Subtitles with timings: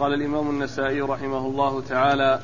[0.00, 2.40] قال الإمام النسائي رحمه الله تعالى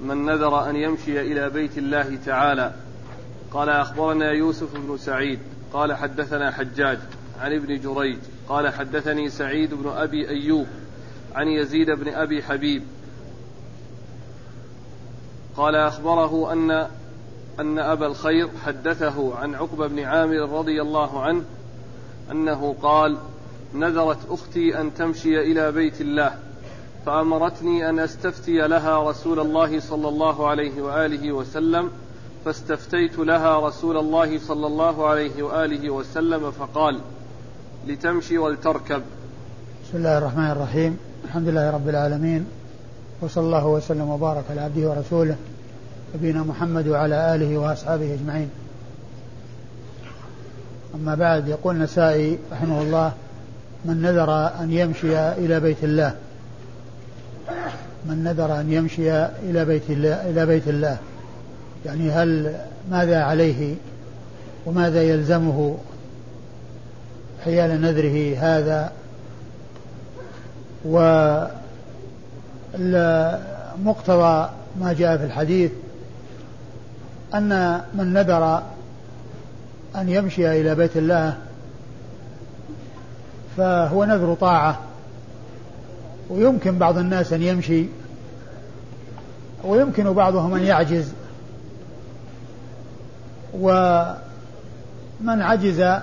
[0.00, 2.72] من نذر أن يمشي إلى بيت الله تعالى
[3.52, 5.38] قال أخبرنا يوسف بن سعيد
[5.72, 6.98] قال حدثنا حجاج
[7.40, 8.18] عن ابن جريج
[8.48, 10.66] قال حدثني سعيد بن أبي أيوب
[11.34, 12.82] عن يزيد بن أبي حبيب
[15.56, 16.70] قال أخبره أن
[17.60, 21.44] أن أبا الخير حدثه عن عقبة بن عامر رضي الله عنه
[22.30, 23.18] أنه قال
[23.74, 26.34] نذرت أختي أن تمشي إلى بيت الله
[27.06, 31.90] فأمرتني أن أستفتي لها رسول الله صلى الله عليه وآله وسلم
[32.44, 37.00] فاستفتيت لها رسول الله صلى الله عليه وآله وسلم فقال
[37.86, 39.02] لتمشي ولتركب.
[39.84, 40.98] بسم الله الرحمن الرحيم.
[41.24, 42.46] الحمد لله رب العالمين
[43.20, 45.36] وصلى الله وسلم وبارك على عبده ورسوله
[46.14, 48.50] نبينا محمد وعلى آله وأصحابه أجمعين.
[50.94, 53.12] أما بعد يقول النسائي رحمه الله
[53.84, 56.14] من نذر أن يمشي إلى بيت الله.
[58.06, 60.98] من نذر أن يمشي إلى بيت الله إلى بيت الله.
[61.86, 62.54] يعني هل
[62.90, 63.74] ماذا عليه
[64.66, 65.78] وماذا يلزمه
[67.44, 68.92] حيال نذره هذا؟
[73.84, 75.70] ومقتضى ما جاء في الحديث
[77.34, 78.62] أن من نذر
[79.96, 81.36] أن يمشي إلى بيت الله
[83.56, 84.80] فهو نذر طاعة.
[86.30, 87.86] ويمكن بعض الناس أن يمشي.
[89.64, 91.12] ويمكن بعضهم أن يعجز.
[93.54, 94.16] ومن
[95.20, 96.00] عجز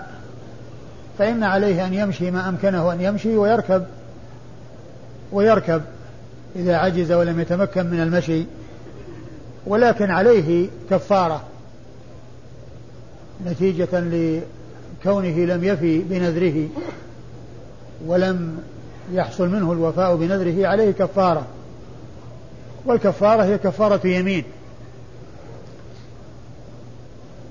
[1.17, 3.85] فإن عليه أن يمشي ما أمكنه أن يمشي ويركب.
[5.31, 5.81] ويركب
[6.55, 8.45] إذا عجز ولم يتمكن من المشي.
[9.65, 11.43] ولكن عليه كفارة.
[13.45, 16.67] نتيجة لكونه لم يفي بنذره.
[18.05, 18.57] ولم
[19.11, 21.45] يحصل منه الوفاء بنذره عليه كفارة.
[22.85, 24.43] والكفارة هي كفارة يمين.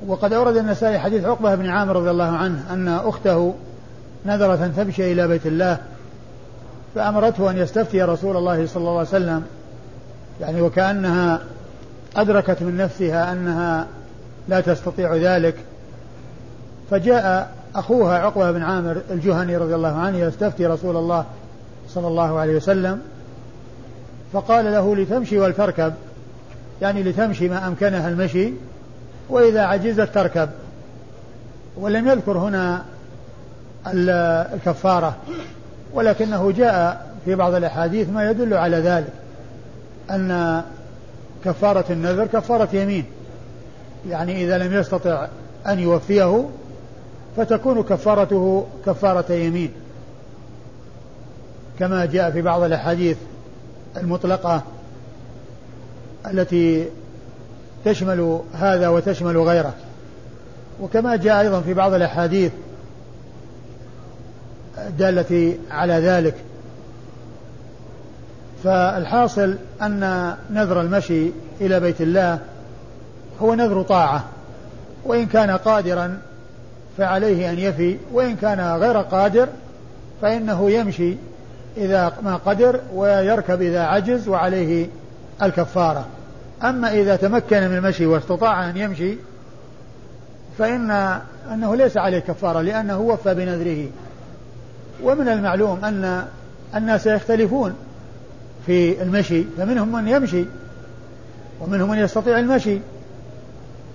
[0.07, 3.55] وقد أورد النسائي حديث عقبة بن عامر رضي الله عنه أن أخته
[4.27, 5.79] نذرت أن تمشي إلى بيت الله
[6.95, 9.43] فأمرته أن يستفتي رسول الله صلى الله عليه وسلم
[10.41, 11.41] يعني وكأنها
[12.17, 13.87] أدركت من نفسها أنها
[14.49, 15.55] لا تستطيع ذلك.
[16.91, 21.25] فجاء أخوها عقبة بن عامر الجهني رضي الله عنه يستفتي رسول الله
[21.89, 23.01] صلى الله عليه وسلم
[24.33, 25.95] فقال له لتمشي ولتركب
[26.83, 28.53] يعني لتمشي ما أمكنها المشي
[29.29, 30.49] وإذا عجزت تركب.
[31.77, 32.83] ولم يذكر هنا
[33.87, 35.17] الكفارة
[35.95, 39.13] ولكنه جاء في بعض الأحاديث ما يدل على ذلك
[40.11, 40.63] أن
[41.45, 43.05] كفارة النذر كفارة يمين
[44.09, 45.27] يعني إذا لم يستطع
[45.67, 46.49] أن يوفيه
[47.37, 49.73] فتكون كفارته كفارة يمين.
[51.79, 53.17] كما جاء في بعض الأحاديث
[53.97, 54.63] المطلقة
[56.27, 56.89] التي
[57.85, 59.75] تشمل هذا وتشمل غيره.
[60.81, 62.53] وكما جاء أيضا في بعض الأحاديث
[64.79, 66.35] الدالة على ذلك.
[68.65, 71.31] فالحاصل أن نذر المشي
[71.61, 72.39] إلى بيت الله
[73.43, 74.25] هو نذر طاعة.
[75.05, 76.19] وإن كان قادرا
[76.99, 79.49] فعليه أن يفي وإن كان غير قادر
[80.23, 81.17] فإنه يمشي
[81.77, 84.87] إذا ما قدر ويركب إذا عجز وعليه
[85.43, 86.07] الكفارة.
[86.63, 89.17] أما إذا تمكن من المشي واستطاع أن يمشي
[90.59, 90.91] فإن
[91.53, 93.89] أنه ليس عليه كفارة لأنه وفى بنذره.
[95.03, 96.25] ومن المعلوم أن
[96.75, 97.75] الناس يختلفون
[98.67, 100.45] في المشي فمنهم من يمشي
[101.61, 102.79] ومنهم من يستطيع المشي.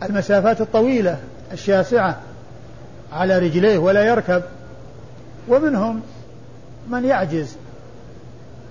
[0.03, 1.19] المسافات الطويلة
[1.53, 2.17] الشاسعة.
[3.11, 4.43] على رجليه ولا يركب.
[5.47, 6.01] ومنهم
[6.89, 7.55] من يعجز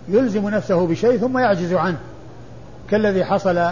[0.08, 1.98] يلزم نفسه بشيء ثم يعجز عنه.
[2.90, 3.70] كالذي حصل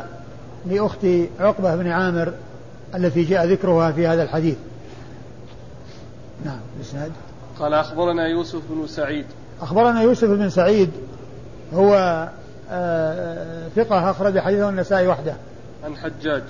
[0.67, 1.07] لأخت
[1.41, 2.33] عقبة بن عامر
[2.95, 4.57] التي جاء ذكرها في هذا الحديث.
[6.45, 7.13] نعم الإسناد
[7.59, 9.27] قال أخبرنا يوسف بن سعيد.
[9.61, 10.91] أخبرنا يوسف بن سعيد
[11.75, 12.29] هو
[12.71, 15.35] آه، ثقة أخرج حديثه النسائي وحده.
[15.85, 16.43] عن حجاج.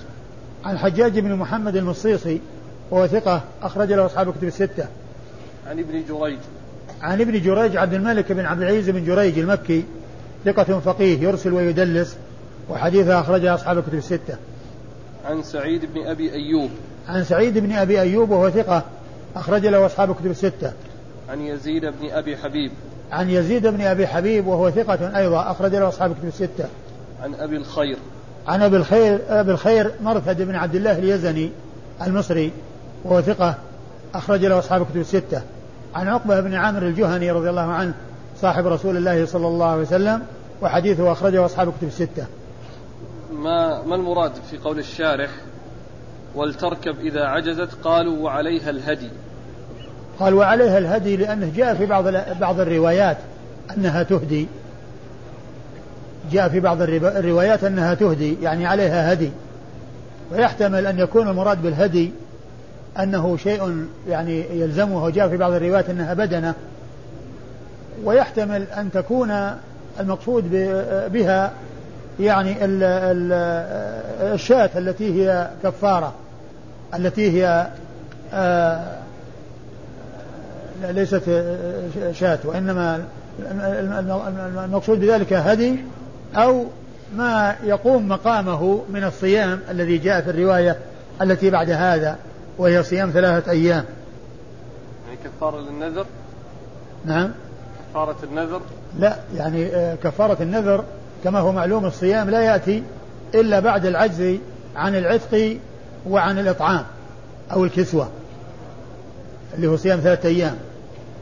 [0.64, 2.40] عن حجاج بن محمد المصيصي
[2.90, 4.86] وهو ثقة أخرج له أصحاب الكتب الستة.
[5.66, 6.38] عن ابن جريج.
[7.02, 9.84] عن ابن جريج عبد الملك بن عبد العزيز بن جريج المكي
[10.44, 12.16] ثقة فقيه يرسل ويدلس
[12.70, 14.36] وحديثه أخرجه أصحاب الكتب الستة.
[15.24, 16.70] عن سعيد بن أبي أيوب.
[17.08, 18.82] عن سعيد بن أبي أيوب وهو ثقة
[19.36, 20.72] أخرج له أصحاب الكتب الستة.
[21.28, 22.70] عن يزيد بن أبي حبيب.
[23.12, 26.68] عن يزيد بن أبي حبيب وهو ثقة أيضا أخرج له أصحاب الكتب الستة.
[27.22, 27.96] عن أبي الخير.
[28.46, 31.50] عن أبي الخير أبي الخير مرثد بن عبد الله اليزني
[32.06, 32.52] المصري.
[33.04, 33.54] وهو ثقة
[34.14, 35.42] أخرج له أصحاب الكتب الستة.
[35.94, 37.94] عن عقبة بن عامر الجهني رضي الله عنه
[38.40, 40.22] صاحب رسول الله صلى الله عليه وسلم
[40.62, 42.26] وحديثه أخرجه أصحاب كتب الستة.
[43.32, 45.30] ما ما المراد في قول الشارح؟
[46.34, 49.10] ولتركب إذا عجزت قالوا وعليها الهدي.
[50.18, 52.08] قال وعليها الهدي لأنه جاء في بعض
[52.40, 53.16] بعض الروايات
[53.76, 54.48] أنها تهدي.
[56.32, 59.30] جاء في بعض الروايات أنها تهدي يعني عليها هدي.
[60.32, 62.12] ويحتمل أن يكون المراد بالهدي
[62.98, 66.54] أنه شيء يعني يلزمه وجاء في بعض الروايات أنها بدنة
[68.04, 69.50] ويحتمل أن تكون
[70.00, 70.44] المقصود
[71.12, 71.52] بها
[72.20, 72.56] يعني
[74.34, 76.14] الشاة التي هي كفارة
[76.94, 77.68] التي هي
[78.32, 78.98] آه،
[80.90, 81.22] ليست
[82.12, 83.04] شاة وإنما
[84.64, 85.76] المقصود بذلك هدي
[86.36, 86.64] أو
[87.16, 90.76] ما يقوم مقامه من الصيام الذي جاء في الرواية
[91.22, 92.16] التي بعد هذا.
[92.58, 93.84] وهي صيام ثلاثة أيام.
[95.06, 96.06] يعني كفارة للنذر؟
[97.04, 97.30] نعم.
[97.90, 98.60] كفارة النذر؟
[98.98, 100.84] لا يعني آه، كفارة النذر
[101.24, 102.82] كما هو معلوم الصيام لا يأتي
[103.34, 104.38] إلا بعد العجز
[104.76, 105.58] عن العتق
[106.08, 106.84] وعن الإطعام
[107.52, 108.08] أو الكسوة
[109.54, 110.56] اللي هو صيام ثلاثة أيام.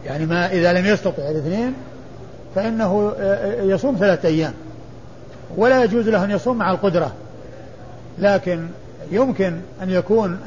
[0.04, 1.74] يعني ما إذا لم يستطع الاثنين
[2.54, 4.52] فإنه آه، آه، يصوم ثلاثة أيام.
[5.56, 7.12] ولا يجوز له أن يصوم مع القدرة
[8.18, 8.66] لكن
[9.10, 10.38] يمكن أن يكون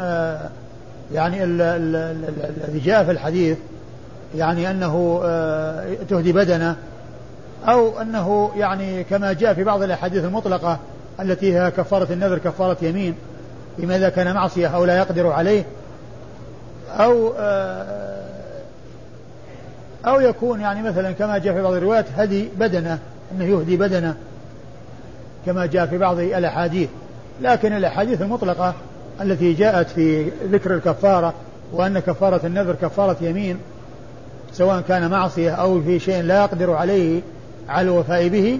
[1.13, 3.57] يعني الذي جاء في الحديث
[4.35, 5.21] يعني أنه
[6.09, 6.75] تهدي بدنه
[7.67, 10.79] أو أنه يعني كما جاء في بعض الأحاديث المطلقة
[11.19, 13.15] التي هي كفارة النذر كفارة يمين
[13.77, 15.63] فيما إذا كان معصية أو لا يقدر عليه
[16.89, 17.33] أو
[20.05, 22.99] أو يكون يعني مثلا كما جاء في بعض الروايات هدي بدنة
[23.31, 24.15] أنه يهدي بدنة
[25.45, 26.89] كما جاء في بعض الأحاديث.
[27.41, 28.73] لكن الأحاديث المطلقة
[29.21, 31.33] التي جاءت في ذكر الكفارة
[31.73, 33.57] وأن كفارة النذر كفارة يمين
[34.53, 37.21] سواء كان معصية أو في شيء لا يقدر عليه
[37.69, 38.59] على الوفاء به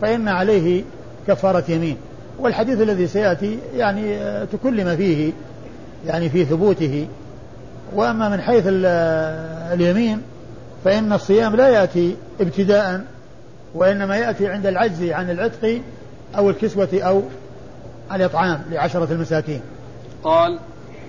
[0.00, 0.82] فإن عليه
[1.28, 1.96] كفارة يمين.
[2.38, 5.32] والحديث الذي سيأتي يعني تكلم فيه
[6.06, 7.06] يعني في ثبوته.
[7.94, 8.64] وأما من حيث
[9.72, 10.22] اليمين
[10.84, 13.04] فإن الصيام لا يأتي ابتداء
[13.74, 15.80] وإنما يأتي عند العجز عن العتق
[16.36, 17.22] أو الكسوة أو
[18.12, 19.60] الإطعام لعشرة المساكين.
[20.24, 20.58] قال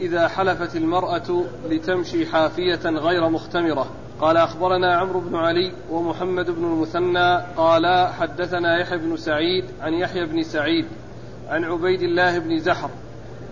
[0.01, 3.87] إذا حلفت المرأة لتمشي حافية غير مختمرة.
[4.21, 10.25] قال أخبرنا عمرو بن علي ومحمد بن المثنى قال حدثنا يحيى بن سعيد عن يحيى
[10.25, 10.85] بن سعيد
[11.49, 12.89] عن عبيد الله بن زحر.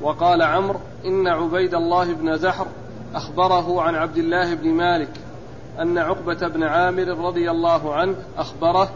[0.01, 2.68] وقال عمرو إن عبيد الله بن زحر
[3.15, 5.12] أخبره عن عبد الله بن مالك
[5.81, 8.89] أن عقبة بن عامر رضي الله عنه أخبره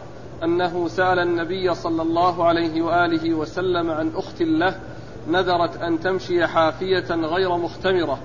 [0.44, 4.74] أنه سأل النبي صلى الله عليه وآله وسلم عن أخت له
[5.28, 8.18] نذرت أن تمشي حافية غير مختمرة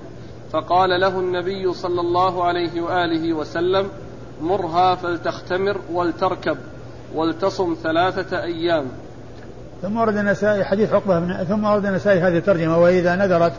[0.52, 3.90] فقال له النبي صلى الله عليه وآله وسلم
[4.42, 6.58] مرها فلتختمر ولتركب
[7.16, 8.86] ولتصم ثلاثة أيام.
[9.82, 13.54] ثم ورد النسائي حديث عقبة من ثم ورد النسائي هذه الترجمة وإذا نذرت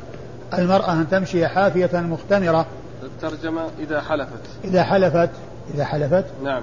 [0.58, 2.67] المرأة أن تمشي حافية مختمرة.
[3.02, 4.64] الترجمة إذا حلفت.
[4.64, 5.31] إذا حلفت
[5.75, 6.62] إذا حلفت؟ نعم.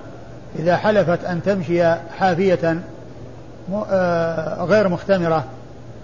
[0.59, 2.83] إذا حلفت أن تمشي حافية
[3.73, 5.43] آه، غير مختمرة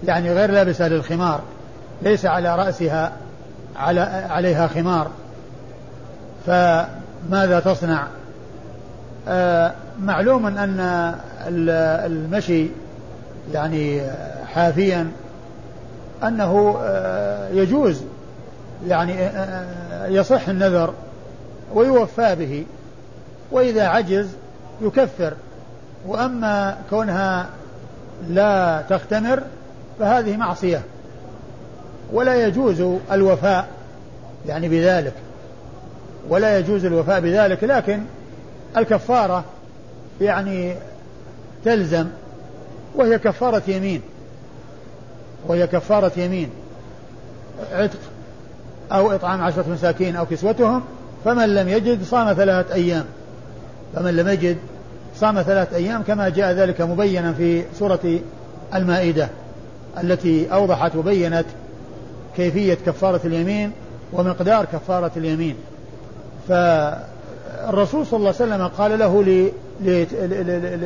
[0.04, 1.42] يعني غير لابسة للخمار
[2.02, 3.12] ليس على رأسها
[3.76, 5.08] على عليها خمار.
[6.46, 8.08] فماذا تصنع؟
[9.28, 11.16] آه، معلوم أن
[11.48, 12.68] المشي
[13.54, 14.02] يعني
[14.54, 15.12] حافيا
[16.24, 18.02] أنه آه، يجوز
[18.88, 20.94] يعني آه، آه، يصح النذر
[21.74, 22.66] ويوفى به
[23.52, 24.30] وإذا عجز
[24.82, 25.34] يكفر.
[26.08, 27.46] وأما كونها
[28.30, 29.44] لا تختمر
[30.02, 30.82] فهذه معصية.
[32.14, 33.68] ولا يجوز الوفاء
[34.48, 35.14] يعني بذلك.
[36.30, 38.00] ولا يجوز الوفاء بذلك لكن
[38.78, 39.44] الكفارة
[40.22, 40.76] يعني
[41.66, 42.08] تلزم
[42.96, 44.02] وهي كفارة يمين.
[45.48, 46.50] وهي كفارة يمين.
[47.72, 48.00] عتق
[48.92, 50.82] أو إطعام عشرة مساكين أو كسوتهم
[51.26, 53.06] فمن لم يجد صام ثلاثة أيام.
[53.96, 54.58] فمن لم يجد
[55.16, 58.20] صام ثلاثة أيام كما جاء ذلك مبينا في سورة
[58.76, 59.30] المائدة.
[59.98, 61.46] التي أوضحت وبينت
[62.36, 63.72] كيفية كفارة اليمين
[64.14, 65.56] ومقدار كفارة اليمين.
[66.48, 69.24] فالرسول صلى الله عليه وسلم قال له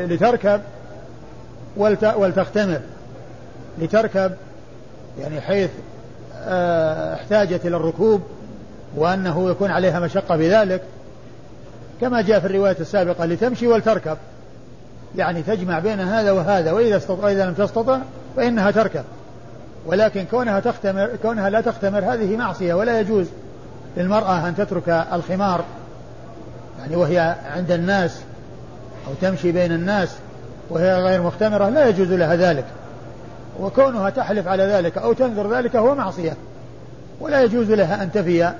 [0.07, 0.61] لتركب
[2.17, 2.79] ولتختمر.
[3.81, 4.31] لتركب
[5.19, 5.69] يعني حيث
[6.47, 8.21] آه، احتاجت إلى الركوب
[8.95, 10.81] وأنه يكون عليها مشقة بذلك.
[12.01, 14.17] كما جاء في الرواية السابقة لتمشي ولتركب.
[15.15, 17.99] يعني تجمع بين هذا وهذا وإذا استطاع إذا لم تستطع
[18.35, 19.03] فإنها تركب.
[19.85, 23.27] ولكن كونها تختمر كونها لا تختمر هذه معصية ولا يجوز
[23.97, 25.63] للمرأة أن تترك الخمار.
[26.79, 28.21] يعني وهي عند الناس
[29.07, 30.15] أو تمشي بين الناس
[30.69, 32.65] وهي غير مختمرة لا يجوز لها ذلك.
[33.59, 36.33] وكونها تحلف على ذلك أو تنذر ذلك هو معصية.
[37.19, 38.53] ولا يجوز لها أن تفي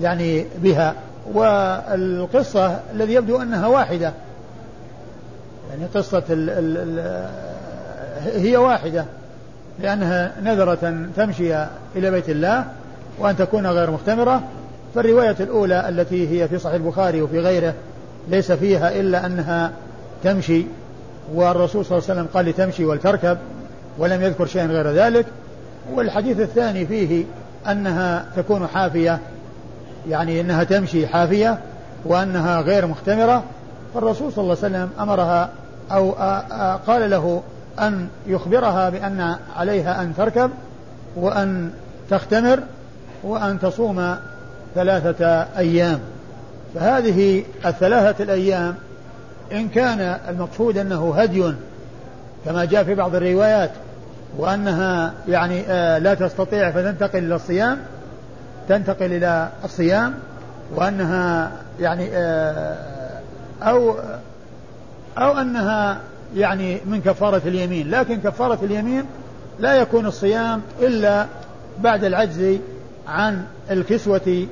[0.00, 0.94] يعني بها.
[1.32, 4.12] والقصة الذي يبدو أنها واحدة.
[5.70, 6.98] يعني قصة ال ال ال
[8.22, 9.04] هي واحدة
[9.80, 11.54] لأنها نذرة تمشي
[11.96, 12.64] إلى بيت الله
[13.18, 14.42] وأن تكون غير مختمرة.
[14.94, 17.74] فالرواية الأولى التي هي في صحيح البخاري وفي غيره
[18.28, 19.72] ليس فيها إلا أنها
[20.24, 20.66] تمشي
[21.34, 23.38] والرسول صلى الله عليه وسلم قال لتمشي ولتركب
[23.98, 25.26] ولم يذكر شيئا غير ذلك.
[25.94, 27.24] والحديث الثاني فيه
[27.70, 29.18] أنها تكون حافية
[30.08, 31.58] يعني أنها تمشي حافية
[32.04, 33.42] وأنها غير مختمرة.
[33.94, 35.50] فالرسول صلى الله عليه وسلم أمرها
[35.92, 36.10] أو
[36.86, 37.42] قال له
[37.80, 40.50] أن يخبرها بأن عليها أن تركب
[41.16, 41.70] وأن
[42.10, 42.60] تختمر
[43.22, 44.16] وأن تصوم
[44.74, 45.26] ثلاثة
[45.58, 46.00] أيام.
[46.74, 48.74] فهذه الثلاثة الأيام
[49.52, 51.54] إن كان المقصود أنه هدي
[52.44, 53.70] كما جاء في بعض الروايات
[54.38, 57.78] وأنها يعني آه لا تستطيع فتنتقل إلى الصيام
[58.68, 60.14] تنتقل إلى الصيام
[60.74, 62.76] وأنها يعني آه
[63.62, 63.94] أو
[65.18, 65.98] أو أنها
[66.34, 69.04] يعني من كفارة اليمين لكن كفارة اليمين
[69.58, 71.26] لا يكون الصيام إلا
[71.80, 72.58] بعد العجز
[73.08, 74.46] عن الكسوة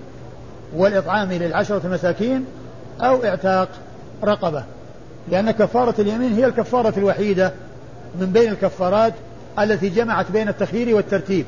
[0.76, 2.44] والإطعام للعشرة مساكين
[3.00, 3.68] أو إعتاق
[4.24, 4.64] رقبة.
[5.30, 7.52] لأن كفارة اليمين هي الكفارة الوحيدة
[8.20, 9.12] من بين الكفارات
[9.58, 11.46] التي جمعت بين التخيير والترتيب.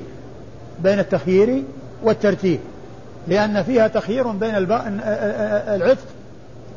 [0.83, 1.63] بين التخيير
[2.03, 2.61] والترتيب.
[3.29, 6.07] لأن فيها تخيير بين العتق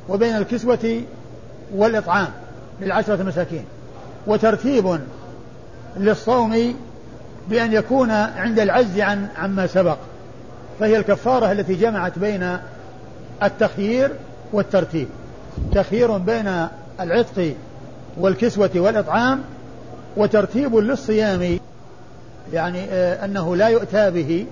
[0.09, 1.01] وبين الكسوة
[1.75, 2.27] والإطعام.
[2.81, 3.65] للعشرة مساكين.
[4.27, 4.99] وترتيب
[5.97, 6.75] للصوم
[7.49, 9.97] بأن يكون عند العجز عن عما سبق.
[10.79, 12.57] فهي الكفارة التي جمعت بين
[13.43, 14.11] التخيير
[14.53, 15.07] والترتيب.
[15.73, 16.67] تخيير بين
[16.99, 17.53] العتق
[18.17, 19.41] والكسوة والإطعام
[20.17, 21.59] وترتيب للصيام
[22.53, 24.45] يعني آه أنه لا يؤتى به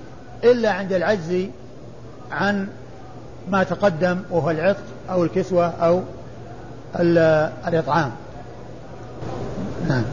[0.44, 1.48] إلا عند العجز
[2.32, 2.67] عن
[3.50, 6.01] ما تقدم وهو العتق أو الكسوة أو
[7.67, 8.11] الإطعام.
[9.87, 10.03] نعم.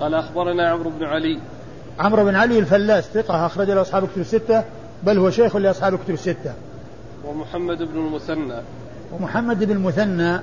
[0.00, 1.38] قال أخبرنا عمرو بن علي.
[1.98, 4.64] عمرو بن علي الفلاس ثقة أخرج له أصحاب كتب الستة
[5.02, 6.54] بل هو شيخ لأصحاب كتب الستة.
[7.26, 8.62] ومحمد بن المثنى.
[9.12, 10.40] ومحمد بن المثنى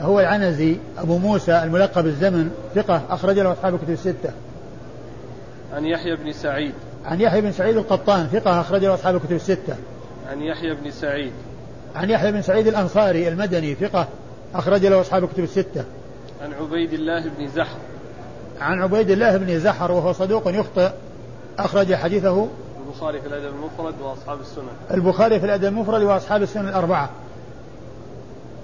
[0.00, 4.30] هو العنزي أبو موسى الملقب الزمن ثقة أخرج له أصحاب كتب الستة.
[5.74, 6.72] عن يحيى بن سعيد.
[7.04, 9.76] عن يحيى بن سعيد القطان ثقة أخرج له أصحاب كتب الستة.
[10.30, 11.32] عن يحيى بن سعيد.
[11.94, 14.08] عن يحيى بن سعيد الأنصاري المدني ثقة
[14.54, 15.84] أخرج له أصحاب كتب الستة.
[16.42, 17.76] عن عبيد الله بن زحر.
[18.60, 20.90] عن عبيد الله بن زحر وهو صدوق يخطئ
[21.58, 22.48] أخرج حديثه.
[22.86, 24.68] البخاري في الأدب المفرد وأصحاب السنن.
[24.90, 27.10] البخاري في الأدب المفرد وأصحاب السنن الأربعة.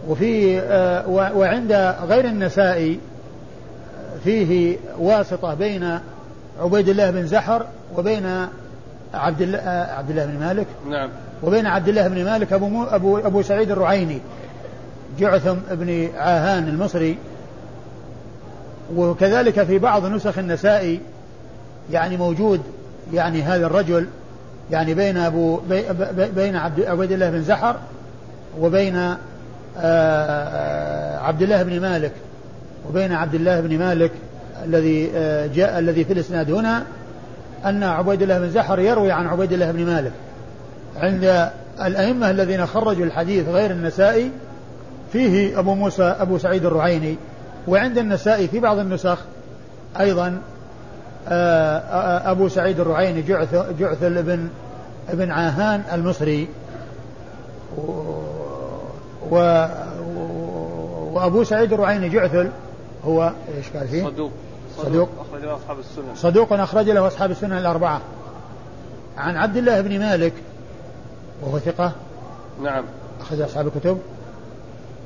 [0.09, 1.73] وفي آه وعند
[2.09, 3.01] غير النسائي
[4.25, 5.99] فيه واسطة بين
[6.61, 8.47] عبيد الله بن زحر وبين
[9.15, 10.67] عبد الله آه عبد الله بن مالك.
[10.89, 11.11] نعم.
[11.43, 14.19] وبين عبد الله بن مالك أبو مو ابو أبو سعيد الرعيني
[15.19, 17.19] جعثم بن عاهان المصري.
[18.97, 21.01] وكذلك في بعض نسخ النسائي
[21.93, 22.61] يعني موجود
[23.13, 24.07] يعني هذا الرجل
[24.71, 25.83] يعني بين ابو بي
[26.35, 27.77] بين عبد عبيد الله بن زحر
[28.61, 28.97] وبين
[31.25, 32.13] عبد الله بن مالك.
[32.89, 34.11] وبين عبد الله بن مالك
[34.65, 35.07] الذي
[35.55, 36.85] جاء الذي في الإسناد هنا
[37.65, 40.13] أن عبيد الله بن زحر يروي عن عبيد الله بن مالك.
[41.01, 41.51] عند
[41.83, 44.31] الأئمة الذين خرجوا الحديث غير النسائي
[45.13, 47.17] فيه أبو موسى أبو سعيد الرعيني
[47.69, 49.19] وعند النسائي في بعض النسخ
[50.01, 50.41] أيضا
[52.25, 53.23] أبو سعيد الرعيني
[53.79, 54.49] جعثل بن
[55.09, 56.49] ابن عاهان المصري.
[59.31, 59.67] و
[61.13, 62.49] وأبو سعيد الرعيني جعثل
[63.05, 64.31] هو إيش قال فيه؟ صدوق.
[64.79, 66.15] صدوق أخرج له أصحاب السنن.
[66.17, 68.01] صدوق أخرج له أصحاب السنن الأربعة.
[69.19, 70.33] عن عبد الله بن مالك
[71.43, 71.93] وهو ثقة؟
[72.63, 72.85] نعم.
[73.21, 73.99] أخرج أصحاب الكتب؟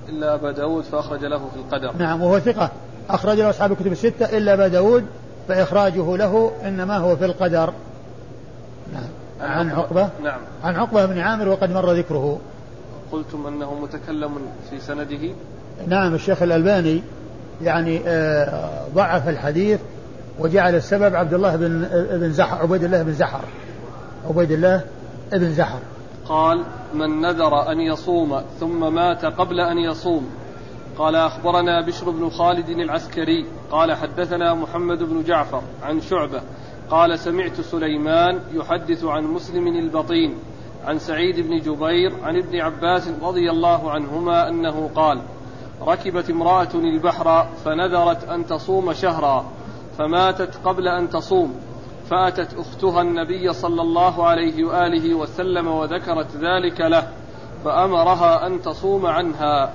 [0.08, 1.96] إلا أبا داود فأخرج له في القدر.
[1.98, 2.70] نعم وهو ثقة.
[3.10, 5.04] أخرج له أصحاب الكتب الستة إلا أبا داود
[5.48, 7.72] فإخراجه له إنما هو في القدر.
[8.92, 9.08] نعم.
[9.40, 10.08] عن عقبة.
[10.22, 10.40] نعم.
[10.64, 12.38] عن عقبة بن عامر وقد مر ذكره.
[13.12, 14.32] قلتم أنه متكلم
[14.70, 15.34] في سنده؟
[15.86, 17.02] نعم الشيخ الألباني
[17.62, 19.80] يعني آه ضعف الحديث
[20.38, 23.40] وجعل السبب عبد الله بن بن زحر عبيد الله بن زحر.
[24.28, 24.84] عبيد الله
[25.32, 25.78] بن زحر.
[26.28, 26.64] قال
[26.94, 30.30] من نذر أن يصوم ثم مات قبل أن يصوم.
[30.98, 33.46] قال أخبرنا بشر بن خالد العسكري.
[33.70, 36.42] قال حدثنا محمد بن جعفر عن شعبة.
[36.90, 40.38] قال سمعت سليمان يحدث عن مسلم البطين
[40.84, 45.20] عن سعيد بن جبير عن ابن عباس رضي الله عنهما أنه قال
[45.82, 49.44] ركبت امرأة البحر فنذرت أن تصوم شهرا
[49.98, 51.54] فماتت قبل أن تصوم.
[52.11, 57.08] فأتت أختها النبي صلى الله عليه وآله وسلم وذكرت ذلك له
[57.64, 59.70] فأمرها أن تصوم عنها.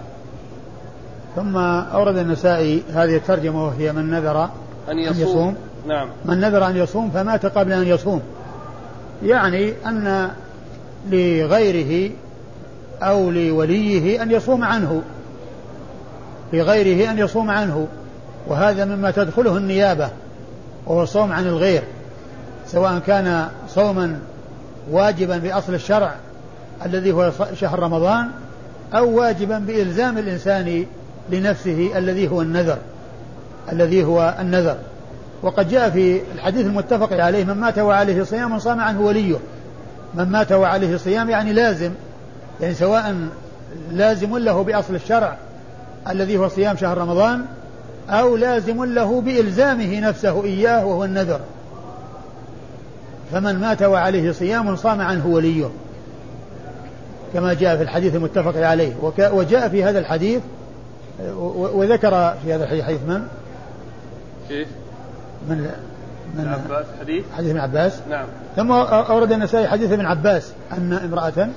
[1.35, 4.49] ثم أورد النسائي هذه الترجمة وهي من نذر
[4.89, 5.55] أن يصوم, أن يصوم.
[5.87, 6.09] نعم.
[6.25, 8.21] من نذر أن يصوم فمات قبل أن يصوم.
[9.23, 10.31] يعني أن
[11.09, 12.11] لغيره
[13.01, 15.01] أو لوليه أن يصوم عنه.
[16.53, 17.87] لغيره أن يصوم عنه.
[18.47, 20.09] وهذا مما تدخله النيابة
[20.87, 21.83] وهو الصوم عن الغير.
[22.71, 24.19] سواء كان صوما
[24.91, 26.15] واجبا بأصل الشرع
[26.85, 28.27] الذي هو شهر رمضان
[28.93, 30.85] أو واجبا بإلزام الإنسان
[31.29, 32.77] لنفسه الذي هو النذر
[33.71, 34.77] الذي هو النذر.
[35.41, 39.35] وقد جاء في الحديث المتفق عليه من مات وعليه صيام صام عنه وليه.
[40.13, 41.91] من مات وعليه صيام يعني لازم
[42.61, 43.15] يعني سواء
[43.91, 45.37] لازم له بأصل الشرع
[46.09, 47.45] الذي هو صيام شهر رمضان
[48.09, 51.39] أو لازم له بإلزامه نفسه إياه وهو النذر.
[53.31, 55.69] فمن مات وعليه صيام صام عنه وليه
[57.33, 58.93] كما جاء في الحديث المتفق عليه.
[59.19, 60.41] وجاء في هذا الحديث
[61.73, 63.27] وذكر في هذا الحديث حديث من؟
[64.49, 64.67] كيف؟
[65.49, 65.71] من
[66.37, 67.99] من عباس حديث؟ حديث ابن عباس.
[68.09, 68.25] نعم.
[68.55, 71.49] ثم أورد النسائي حديث ابن عباس أن امرأة.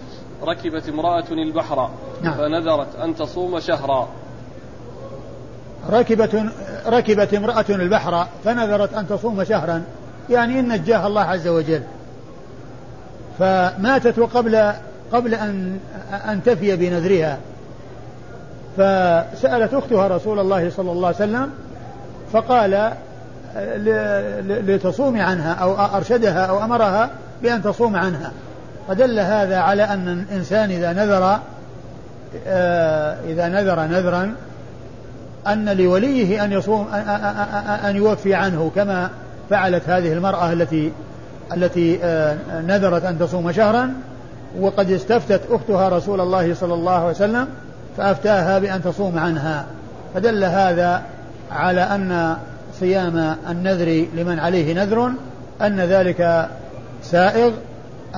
[0.42, 1.90] ركبت امرأة البحر
[2.22, 2.34] نعم.
[2.34, 4.08] فنذرت أن تصوم شهرا.
[5.90, 6.44] ركبت
[6.86, 9.82] ركبت امرأة البحر فنذرت أن تصوم شهرا.
[10.30, 11.82] يعني إن نجاها الله عز وجل.
[13.38, 14.72] فماتت وقبل
[15.12, 15.78] قبل أن
[16.28, 17.38] أن تفي بنذرها.
[18.76, 21.50] فسألت أختها رسول الله صلى الله عليه وسلم
[22.32, 22.92] فقال
[24.48, 27.10] لتصوم عنها أو أرشدها أو أمرها
[27.42, 28.32] بأن تصوم عنها.
[28.88, 31.38] فدل هذا على أن الإنسان إذا نذر
[32.46, 34.34] آه، إذا نذر نذرا
[35.46, 36.88] أن لوليه أن يصوم
[37.84, 39.10] أن يوفي عنه كما
[39.52, 40.92] فعلت هذه المرأة التي
[41.56, 43.94] التي آه، نذرت أن تصوم شهرا
[44.60, 47.48] وقد استفتت أختها رسول الله صلى الله عليه وسلم
[47.96, 49.66] فأفتاها بأن تصوم عنها.
[50.14, 51.02] فدل هذا
[51.50, 52.36] على أن
[52.80, 55.10] صيام النذر لمن عليه نذر
[55.62, 56.48] أن ذلك
[57.02, 57.52] سائغ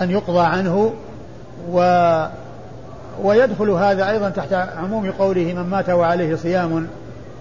[0.02, 0.92] أن يقضى عنه
[1.70, 1.80] و
[3.22, 6.86] ويدخل هذا أيضا تحت عموم قوله من مات وعليه صيام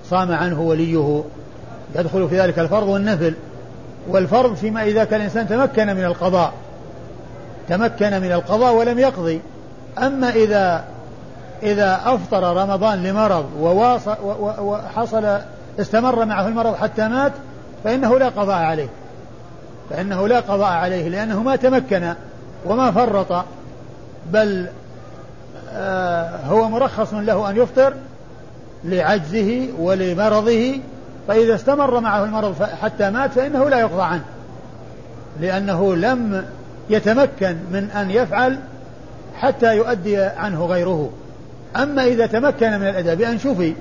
[0.10, 1.24] صام عنه وليه.
[1.96, 3.34] يدخل في ذلك الفرض والنفل.
[4.08, 6.54] والفرض فيما إذا كان الإنسان تمكن من القضاء
[7.70, 9.42] تمكن من القضاء ولم يقضي.
[9.98, 10.84] أما إذا
[11.64, 13.46] إذا أفطر رمضان لمرض
[14.62, 15.40] وحصل
[15.80, 17.32] استمر معه المرض حتى مات
[17.84, 18.90] فإنه لا قضاء عليه.
[19.90, 22.14] فإنه لا قضاء عليه لأنه ما تمكن
[22.66, 23.46] وما فرط
[24.32, 24.68] بل
[25.74, 27.94] آه هو مرخص له أن يفطر
[28.84, 30.80] لعجزه ولمرضه
[31.28, 34.24] فإذا استمر معه المرض حتى مات فإنه لا يقضى عنه.
[35.42, 36.46] لأنه لم
[36.90, 38.60] يتمكن من أن يفعل
[39.36, 41.10] حتى يؤدي عنه غيره.
[41.76, 43.74] أما إذا تمكن من الأداء بأن شفي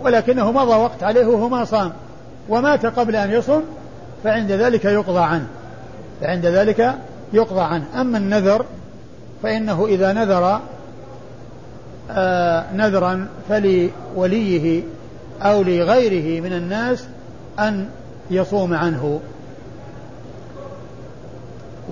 [0.00, 1.92] ولكنه مضى وقت عليه وهو ما صام
[2.48, 3.60] ومات قبل أن يصم
[4.24, 5.46] فعند ذلك يقضى عنه.
[6.20, 6.94] فعند ذلك
[7.32, 7.84] يقضى عنه.
[8.00, 8.64] أما النذر
[9.42, 10.60] فإنه إذا نذر
[12.10, 14.82] آه نذرا فلوليه
[15.42, 17.04] أو لغيره من الناس
[17.58, 17.88] أن
[18.30, 19.20] يصوم عنه.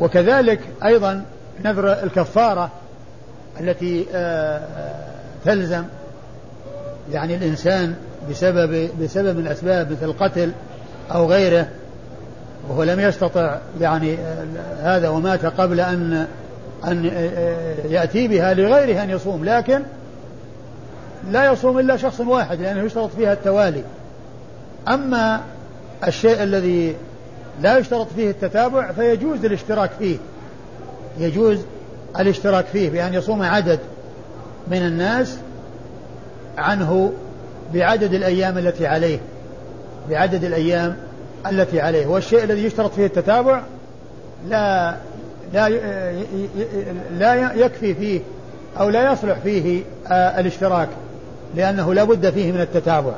[0.01, 1.25] وكذلك أيضا
[1.65, 2.71] نذر الكفارة
[3.61, 4.61] التي آه
[5.45, 5.85] تلزم.
[7.13, 7.95] يعني الإنسان
[8.31, 10.53] بسبب بسبب من الأسباب مثل القتل
[11.15, 11.69] أو غيره
[12.69, 14.19] وهو لم يستطع يعني
[14.83, 16.27] هذا ومات قبل أن
[16.87, 17.05] أن
[17.89, 19.45] يأتي بها لغيره أن يصوم.
[19.45, 19.83] لكن
[21.31, 23.83] لا يصوم إلا شخص واحد لأنه يشترط فيها التوالي.
[24.89, 25.41] أما
[26.07, 26.97] الشيء الذي
[27.63, 30.17] لا يشترط فيه التتابع فيجوز الاشتراك فيه.
[31.19, 31.59] يجوز
[32.19, 33.79] الاشتراك فيه بأن يصوم عدد
[34.69, 35.39] من الناس
[36.59, 37.13] عنه
[37.75, 39.19] بعدد الأيام التي عليه
[40.11, 40.97] بعدد الأيام
[41.47, 42.07] التي عليه.
[42.07, 43.63] والشيء الذي يشترط فيه التتابع
[44.49, 44.97] لا
[45.53, 45.69] لا
[47.19, 48.21] لا يكفي فيه
[48.81, 50.89] أو لا يصلح فيه آه، الاشتراك.
[51.57, 53.13] لأنه لا بد فيه من التتابع.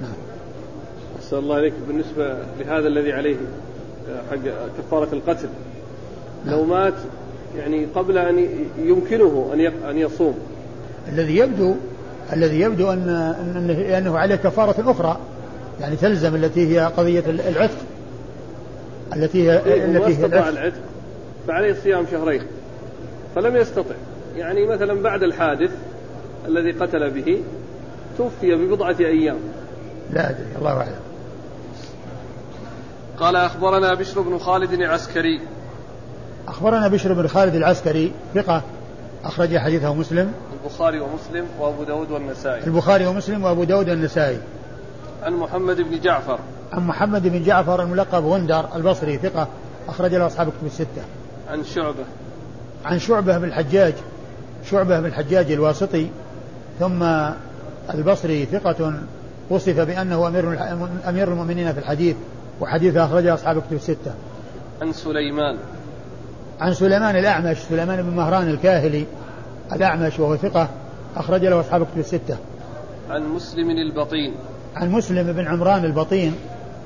[0.00, 0.12] نعم.
[1.18, 1.72] أحسن الله عليك.
[1.88, 3.36] بالنسبة لهذا الذي عليه
[4.10, 4.38] آه، حق
[4.78, 5.48] كفارة القتل.
[6.44, 6.54] نعم.
[6.54, 6.94] لو مات
[7.58, 10.38] يعني قبل أن يمكنه أن أن يصوم.
[11.08, 11.74] الذي يبدو
[12.32, 13.08] الذي يبدو أن
[13.56, 15.18] أنه, أنه عليه كفارة أخرى
[15.80, 17.78] يعني تلزم التي هي قضية العتق.
[19.16, 20.80] التي هي التي هي العتق
[21.48, 22.42] فعليه صيام شهرين.
[23.34, 23.94] فلم يستطع.
[24.36, 25.70] يعني مثلا بعد الحادث
[26.48, 27.42] الذي قتل به
[28.18, 29.38] توفي ببضعة أيام.
[30.12, 31.00] لا أدري الله أعلم.
[33.18, 35.40] قال أخبرنا بشر بن خالد العسكري.
[36.48, 38.62] أخبرنا بشر بن خالد العسكري ثقة
[39.24, 40.32] أخرج حديثه مسلم.
[40.64, 42.66] البخاري ومسلم وأبو داود والنسائي.
[42.66, 44.38] البخاري ومسلم وأبو داود والنسائي.
[45.22, 46.38] عن محمد بن جعفر.
[46.72, 49.48] عن محمد بن جعفر الملقب غندر البصري ثقة
[49.88, 51.02] أخرج له أصحاب كتب الستة.
[51.50, 52.04] عن شعبة.
[52.84, 53.94] عن شعبة بن الحجاج
[54.70, 56.08] شعبة بن الحجاج الواسطي.
[56.82, 57.02] ثم
[57.94, 58.94] البصري ثقة
[59.50, 60.58] وصف بأنه أمير
[61.08, 62.16] أمير المؤمنين في الحديث
[62.60, 64.14] وحديث أخرجه أصحاب كتب الستة.
[64.82, 65.58] عن سليمان
[66.60, 69.04] عن سليمان الأعمش سليمان بن مهران الكاهلي
[69.72, 70.68] الأعمش وهو ثقة
[71.16, 72.36] أخرج له أصحاب كتب الستة.
[73.10, 74.34] عن مسلم البطين
[74.76, 76.34] عن مسلم بن عمران البطين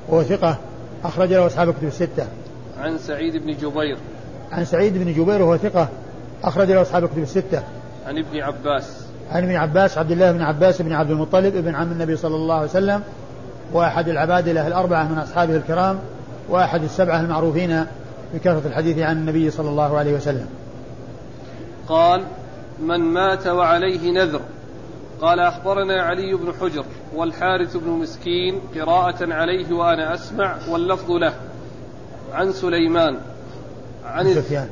[0.09, 0.57] وهو ثقة
[1.03, 2.27] أخرج له أصحاب كتب الستة.
[2.79, 3.97] عن سعيد بن جبير
[4.51, 5.89] عن سعيد بن جبير وهو ثقة
[6.43, 7.63] أخرج له أصحاب كتب الستة.
[8.05, 11.91] عن ابن عباس عن ابن عباس عبد الله بن عباس بن عبد المطلب ابن عم
[11.91, 13.01] النبي صلى الله عليه وسلم
[13.73, 15.99] وأحد العبادلة الأربعة من أصحابه الكرام
[16.49, 17.85] وأحد السبعة المعروفين
[18.33, 20.47] بكثرة الحديث عن النبي صلى الله عليه وسلم.
[21.87, 22.23] قال
[22.81, 24.41] من مات وعليه نذر.
[25.21, 26.85] قال أخبرنا علي بن حجر
[27.15, 31.33] والحارث بن مسكين قراءة عليه وأنا أسمع واللفظ له.
[32.33, 33.17] عن سليمان
[34.05, 34.67] عن سفيان.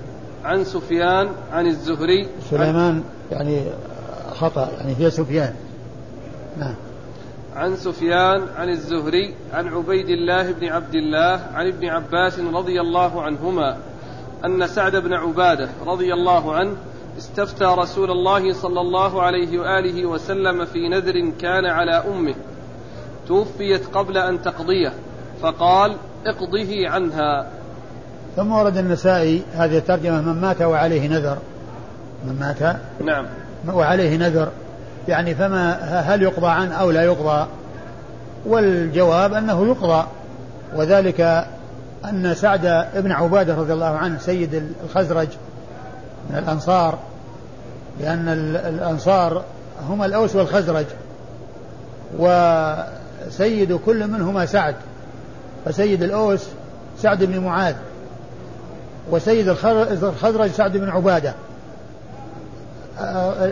[0.46, 3.62] عن سفيان عن الزهري سليمان يعني
[4.36, 5.54] خطأ يعني هي سفيان.
[6.58, 6.76] نعم.
[7.56, 13.22] عن سفيان عن الزهري عن عبيد الله بن عبد الله عن ابن عباس رضي الله
[13.22, 13.78] عنهما
[14.46, 16.76] أن سعد بن عبادة رضي الله عنه
[17.18, 22.36] استفتى رسول الله صلى الله عليه وآله وسلم في نذر كان على أمه.
[23.28, 24.94] توفيت قبل أن تقضيه
[25.42, 25.96] فقال
[26.26, 27.48] اقضه عنها.
[28.36, 31.38] ثم ورد النسائي هذه الترجمة من مات وعليه نذر.
[32.26, 32.78] من مات.
[33.02, 33.26] نعم.
[33.74, 34.50] وعليه نذر.
[35.08, 37.48] يعني فما هل يقضى عنه أو لا يقضى.
[38.46, 40.08] والجواب أنه يقضى.
[40.76, 41.46] وذلك
[42.06, 45.28] أن سعد بن عبادة رضي الله عنه سيد الخزرج
[46.30, 46.98] من الأنصار.
[48.02, 48.30] لأن
[48.66, 49.44] الأنصار
[49.90, 50.86] هم الأوس والخزرج.
[52.20, 54.76] وسيد كل منهما سعد.
[55.66, 56.48] فسيد الأوس
[57.02, 57.76] سعد بن معاذ.
[59.12, 59.50] وسيد
[60.04, 61.34] الخزرج سعد بن عبادة.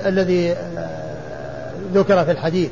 [0.05, 2.69] الذي آه، ذكر في الحديث.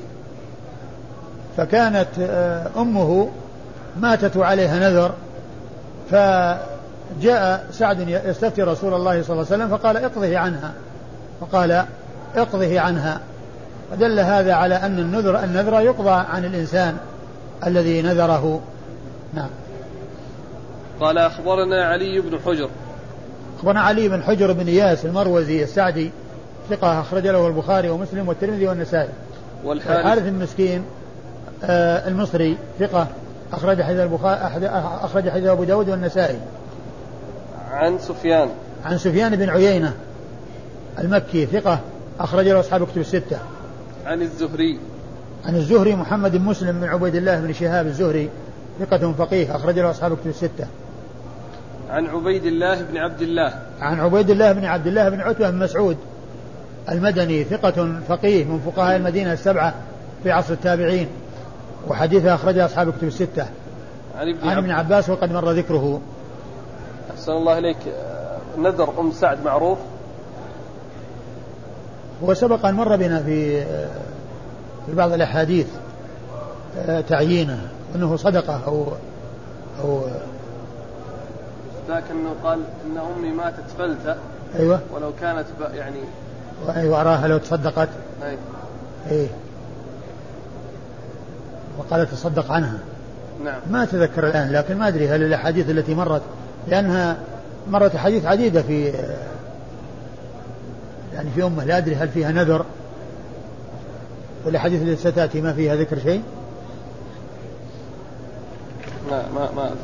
[1.58, 3.30] فكانت آه، أمه
[4.00, 5.12] ماتت عليها نذر
[6.12, 10.72] فجاء سعد يستفتي رسول الله صلى الله عليه وسلم فقال اقضه عنها.
[11.42, 11.86] فقال
[12.36, 13.20] اقضه عنها.
[13.92, 16.98] فدل هذا على أن النذر النذر يقضى عن الإنسان
[17.68, 18.62] الذي نذره.
[19.34, 19.50] نعم.
[21.00, 22.70] قال أخبرنا علي بن حجر.
[23.60, 26.12] أخبرنا علي بن حجر بن إياس المروزي السعدي
[26.72, 29.10] ثقة أخرج له البخاري ومسلم والترمذي والنسائي.
[29.64, 30.84] والحارث المسكين
[31.64, 33.08] آه المصري ثقة
[33.54, 34.68] أخرج حديث البخاري
[35.04, 36.40] أخرج حديث أبو داود والنسائي.
[37.72, 38.50] عن سفيان.
[38.86, 39.94] عن سفيان بن عيينة
[41.00, 41.80] المكي ثقة
[42.20, 43.38] أخرج له أصحاب كتب الستة.
[44.06, 44.80] عن الزهري.
[45.46, 48.30] عن الزهري محمد بن مسلم بن عبيد الله بن شهاب الزهري
[48.80, 50.68] ثقة فقيه أخرج له أصحاب كتب الستة.
[51.90, 53.54] عن عبيد الله بن عبد الله.
[53.82, 55.98] عن عبيد الله بن عبد الله بن عتبة بن مسعود.
[56.90, 59.74] المدني ثقة فقيه من فقهاء المدينة السبعة
[60.24, 61.08] في عصر التابعين
[61.88, 63.46] وحديثه أخرجه أصحاب الكتب الستة.
[64.18, 66.02] عن ابن, عن ابن عباس وقد مر ذكره.
[67.12, 67.78] أحسن الله إليك.
[68.58, 69.78] نذر أم سعد معروف.
[72.24, 73.64] هو سبق أن مر بنا في
[74.86, 75.68] في بعض الأحاديث
[77.10, 78.86] تعيينه أنه صدقة أو
[79.84, 80.02] أو
[81.88, 84.16] ذاك أنه قال أن أمي ماتت فلتة.
[84.60, 84.80] أيوة.
[84.94, 86.00] ولو كانت يعني
[86.68, 87.90] وأراها لو تصدقت.
[88.24, 88.38] أي.
[89.12, 89.28] إيه.
[91.78, 92.78] وقال تصدق عنها.
[93.44, 93.60] نعم.
[93.72, 96.22] ما أتذكر الآن لكن ما أدري هل الأحاديث التي مرت
[96.68, 97.18] لأنها
[97.70, 98.94] مرت أحاديث عديدة في
[101.14, 102.66] يعني في أمة لا أدري هل فيها نذر.
[104.46, 106.24] والأحاديث التي ستأتي ما فيها ذكر شيء؟
[109.10, 109.76] لا ما ما أذكر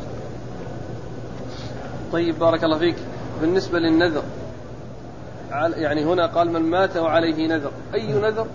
[2.12, 2.96] طيب بارك الله فيك.
[3.42, 4.24] بالنسبة للنذر
[5.52, 7.72] يعني هنا قال من مات وعليه نذر.
[7.94, 8.48] أي نذر؟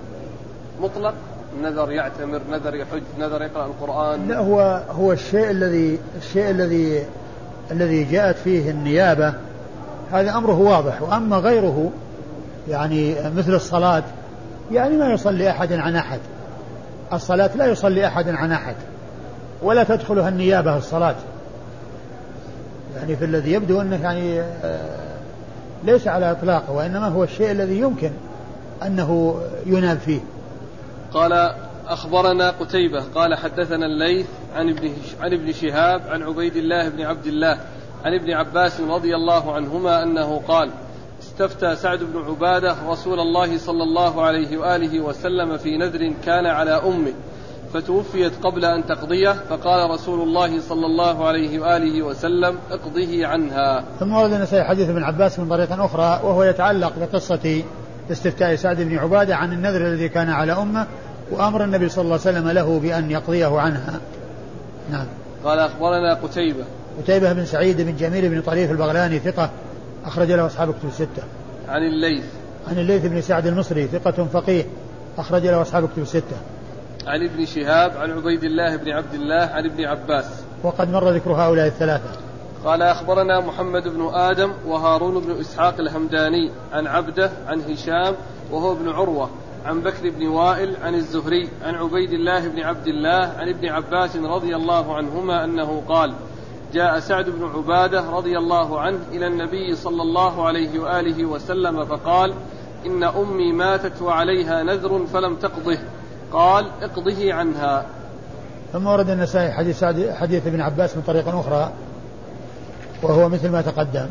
[0.81, 1.15] مطلق.
[1.63, 4.29] نذر يعتمر نذر يحج نذر يقرأ القرآن.
[4.29, 7.05] لا هو هو الشيء الذي الشيء الذي
[7.71, 9.35] الذي جاءت فيه النيابة
[10.13, 11.03] هذا أمره واضح.
[11.03, 11.91] وأما غيره
[12.69, 14.03] يعني مثل الصلاة
[14.73, 16.21] يعني ما يصلي أحد عن أحد.
[17.13, 18.75] الصلاة لا يصلي أحد عن أحد.
[19.63, 21.17] ولا تدخلها النيابة الصلاة.
[22.97, 25.12] يعني في الذي يبدو أنه يعني آه
[25.85, 28.11] ليس على إطلاقه وإنما هو الشيء الذي يمكن
[28.83, 30.21] أنه يناب فيه.
[31.13, 31.53] قال
[31.89, 37.27] أخبرنا قتيبة قال حدثنا الليث عن ابن عن ابن شهاب عن عبيد الله بن عبد
[37.27, 37.59] الله
[38.05, 40.71] عن ابن عباس رضي الله عنهما أنه قال
[41.23, 46.71] استفتى سعد بن عبادة رسول الله صلى الله عليه وآله وسلم في نذر كان على
[46.71, 47.13] أمه.
[47.75, 53.85] فتوفيت قبل أن تقضيه فقال رسول الله صلى الله عليه وآله وسلم اقضه عنها.
[54.01, 57.63] ثم ورد النسائي حديث ابن عباس من طريق أخرى وهو يتعلق بقصة
[58.11, 60.87] استفتاء سعد بن عبادة عن النذر الذي كان على أمه
[61.31, 64.01] وأمر النبي صلى الله عليه وسلم له بأن يقضيه عنها.
[64.91, 65.07] نعم.
[65.45, 66.65] قال أخبرنا قتيبة.
[67.03, 69.51] قتيبة بن سعيد بن جميل بن طريف البغلاني ثقة
[70.05, 71.23] أخرج له أصحاب كتب الستة.
[71.69, 72.25] عن الليث.
[72.69, 74.65] عن الليث بن سعد المصري ثقة فقيه
[75.19, 76.37] أخرج له أصحاب كتب الستة.
[77.07, 80.45] عن ابن شهاب عن عبيد الله بن عبد الله عن ابن عباس.
[80.65, 82.11] وقد مر ذكر هؤلاء الثلاثة.
[82.65, 88.15] قال أخبرنا محمد بن آدم وهارون بن إسحاق الهمداني عن عبده عن هشام
[88.51, 89.31] وهو ابن عروة
[89.65, 94.17] عن بكر بن وائل عن الزهري عن عبيد الله بن عبد الله عن ابن عباس
[94.17, 96.15] رضي الله عنهما أنه قال
[96.73, 102.35] جاء سعد بن عبادة رضي الله عنه إلى النبي صلى الله عليه وآله وسلم فقال
[102.87, 105.79] إن أمي ماتت وعليها نذر فلم تقضه.
[106.33, 107.85] قال اقضه عنها.
[108.73, 111.71] ثم ورد النسائي حديث سعد حديث ابن عباس من طريق أخرى
[113.03, 114.07] وهو مثل ما تقدم.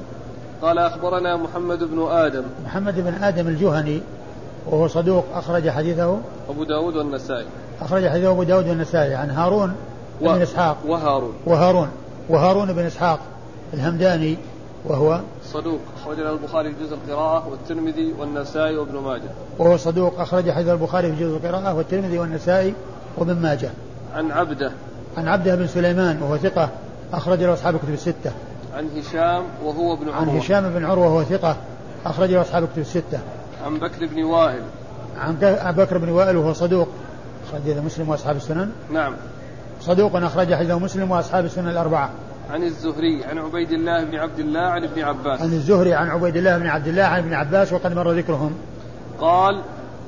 [0.61, 2.43] قال أخبرنا محمد بن آدم.
[2.65, 4.01] محمد بن آدم الجهني
[4.65, 6.19] وهو صدوق أخرج حديثه.
[6.49, 7.45] أبو داود والنسائي.
[7.81, 9.75] أخرج حديثه أبو داود والنسائي عن هارون
[10.21, 10.25] و...
[10.25, 10.77] بن إسحاق.
[10.85, 11.33] وهارون.
[11.45, 11.87] وهارون.
[12.29, 13.19] وهارون بن إسحاق
[13.73, 14.37] الهمداني
[14.85, 15.19] وهو
[15.53, 19.29] صدوق أخرج له البخاري في جزء القراءة والترمذي والنسائي وابن ماجه.
[19.59, 22.73] وهو صدوق أخرج حديث البخاري في جزء القراءة والترمذي والنسائي
[23.17, 23.69] وابن ماجه.
[24.15, 24.71] عن عبده.
[25.17, 26.69] عن عبده بن سليمان وهو ثقة
[27.13, 28.31] أخرج له أصحاب الكتب الستة.
[28.75, 30.31] عن هشام وهو ابن عروة.
[30.31, 31.55] عن هشام بن عروة وهو ثقة
[32.05, 33.19] أخرج له أصحاب الكتب الستة.
[33.65, 34.61] عن بكر بن وائل.
[35.17, 36.87] عن بكر بن وائل وهو صدوق
[37.49, 38.71] أخرج مسلم وأصحاب السنن.
[38.91, 39.13] نعم.
[39.81, 42.09] صدوق أخرج حديثه مسلم وأصحاب السنن الأربعة.
[42.51, 45.41] عن الزهري عن عبيد الله بن عبد الله عن ابن عباس.
[45.41, 48.55] عن الزهري عن عبيد الله بن عبد الله عن ابن عباس وقد مر ذكرهم.
[49.19, 49.61] قال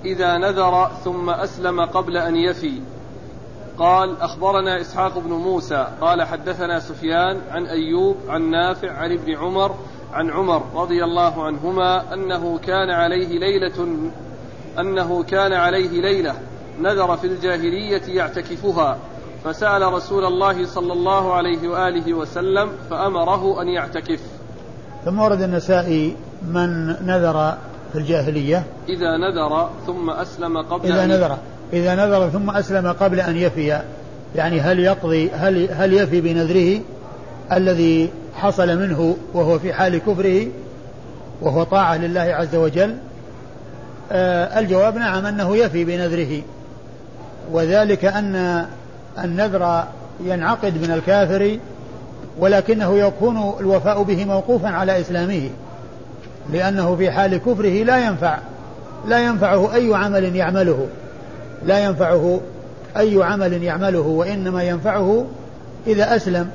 [0.05, 2.81] إذا نذر ثم أسلم قبل أن يفي.
[3.77, 5.87] قال أخبرنا إسحاق بن موسى.
[6.01, 9.75] قال حدثنا سفيان عن أيوب عن نافع عن ابن عمر
[10.13, 13.87] عن عمر رضي الله عنهما أنه كان عليه ليلة
[14.79, 16.35] أنه كان عليه ليلة
[16.81, 18.97] نذر في الجاهلية يعتكفها.
[19.43, 24.19] فسأل رسول الله صلى الله عليه وآله وسلم فأمره أن يعتكف.
[25.05, 26.15] ثم ورد النسائي
[26.47, 27.57] من نذر
[27.93, 28.63] في الجاهلية.
[28.89, 31.37] إذا نذر ثم أسلم قبل إذا أن نذر.
[31.73, 33.81] إذا نذر ثم أسلم قبل أن يفي.
[34.35, 36.81] يعني هل يقضي هل هل يفي بنذره
[37.51, 40.47] الذي حصل منه وهو في حال كفره
[41.41, 42.97] وهو طاعة لله عز وجل؟
[44.11, 46.41] آه الجواب نعم أنه يفي بنذره.
[47.51, 48.65] وذلك أن
[49.23, 49.83] النذر
[50.23, 51.57] ينعقد من الكافر
[52.39, 55.49] ولكنه يكون الوفاء به موقوفا على إسلامه
[56.53, 58.37] لأنه في حال كفره لا ينفع
[59.07, 60.87] لا ينفعه أي عمل يعمله
[61.65, 62.41] لا ينفعه
[62.97, 65.25] أي عمل يعمله وإنما ينفعه
[65.87, 66.49] إذا أسلم.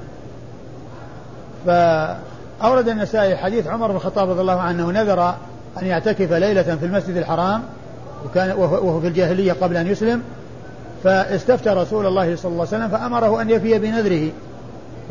[1.66, 5.34] فأورد النسائي حديث عمر بن الخطاب رضي الله عنه نذر
[5.82, 7.62] أن يعتكف ليلة في المسجد الحرام
[8.26, 10.22] وكان وهو في الجاهلية قبل أن يسلم
[11.04, 14.28] فاستفتى رسول الله صلى الله عليه وسلم فأمره أن يفي بنذره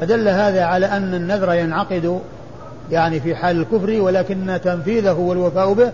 [0.02, 2.20] فدل هذا على أن النذر ينعقد
[2.92, 5.92] يعني في حال الكفر ولكن تنفيذه والوفاء به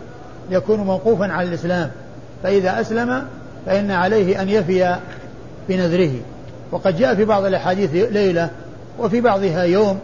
[0.49, 1.91] يكون موقوفا على الإسلام.
[2.43, 3.23] فإذا أسلم
[3.65, 4.95] فإن عليه أن يفي
[5.69, 6.11] بنذره.
[6.71, 8.49] وقد جاء في بعض الأحاديث ليلة
[8.99, 9.99] وفي بعضها يوم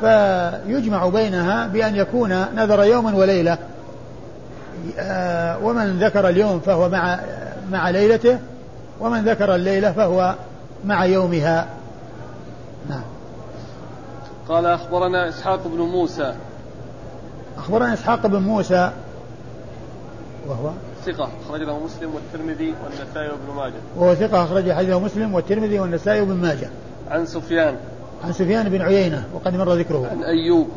[0.00, 3.58] فيجمع بينها بأن يكون نذر يوما وليلة.
[4.98, 7.18] آه، ومن ذكر اليوم فهو مع
[7.72, 8.38] مع ليلته
[9.00, 10.34] ومن ذكر الليلة فهو
[10.84, 11.68] مع يومها.
[12.88, 13.02] نعم.
[14.48, 16.34] قال أخبرنا إسحاق بن موسى.
[17.58, 18.90] أخبرنا إسحاق بن موسى.
[20.48, 20.70] وهو؟
[21.06, 23.80] ثقة أخرج له مسلم والترمذي والنسائي وابن ماجه.
[23.96, 26.70] وهو ثقة أخرج حديثه مسلم والترمذي والنسائي وابن ماجه.
[27.10, 27.76] عن سفيان.
[28.24, 30.08] عن سفيان بن عيينة وقد مر ذكره.
[30.10, 30.68] عن أيوب.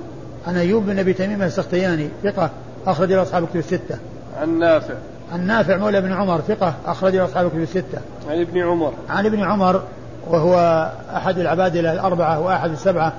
[0.47, 2.49] عن أيوب بن أبي تميم السختياني ثقة
[2.87, 3.97] أخرج له أصحاب الكتب الستة.
[4.41, 4.95] عن نافع.
[5.31, 8.01] عن نافع مولى بن عمر ثقة أخرج له أصحاب الكتب الستة.
[8.29, 8.93] عن ابن عمر.
[9.09, 9.81] عن ابن عمر
[10.27, 13.13] وهو أحد العبادلة الأربعة وأحد السبعة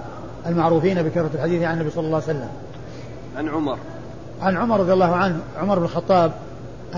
[0.46, 2.48] المعروفين بكثرة الحديث عن النبي صلى الله عليه وسلم.
[3.36, 3.78] عن عمر.
[4.42, 6.32] عن عمر رضي الله عنه عمر بن الخطاب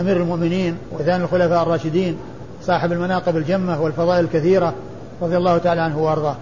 [0.00, 2.18] أمير المؤمنين وثاني الخلفاء الراشدين
[2.62, 4.74] صاحب المناقب الجمة والفضائل الكثيرة
[5.22, 6.36] رضي الله تعالى عنه وأرضاه.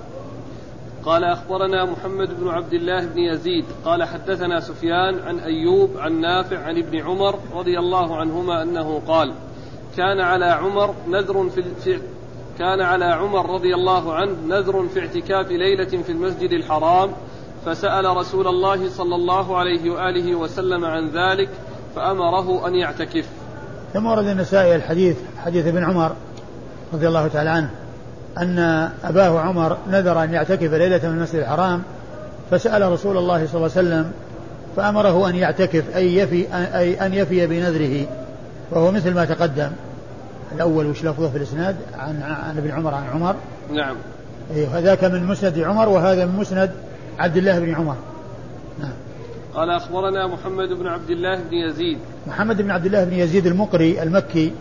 [1.06, 6.58] قال أخبرنا محمد بن عبد الله بن يزيد قال حدثنا سفيان عن أيوب عن نافع
[6.58, 9.34] عن ابن عمر رضي الله عنهما أنه قال
[9.96, 12.00] كان على عمر نذر في
[12.58, 17.10] كان على عمر رضي الله عنه نذر في اعتكاف ليلة في المسجد الحرام
[17.66, 21.48] فسأل رسول الله صلى الله عليه وآله وسلم عن ذلك
[21.96, 23.28] فأمره أن يعتكف.
[23.92, 26.12] ثم ورد النسائي الحديث حديث ابن عمر
[26.92, 27.70] رضي الله تعالى عنه.
[28.38, 28.58] أن
[29.04, 31.82] أباه عمر نذر أن يعتكف ليلة من المسجد الحرام
[32.50, 34.12] فسأل رسول الله صلى الله عليه وسلم
[34.76, 38.06] فأمره أن يعتكف أي يفي أي أن يفي بنذره
[38.70, 39.70] وهو مثل ما تقدم.
[40.54, 43.34] الأول وش لفظه في الإسناد؟ عن عن ابن عمر عن عمر.
[43.72, 43.96] نعم.
[44.54, 46.70] إيه هذاك من مسند عمر وهذا من مسند
[47.18, 47.96] عبد الله بن عمر.
[48.80, 48.92] نعم.
[49.54, 51.98] قال أخبرنا محمد بن عبد الله بن يزيد.
[52.26, 54.52] محمد بن عبد الله بن يزيد المقري المكي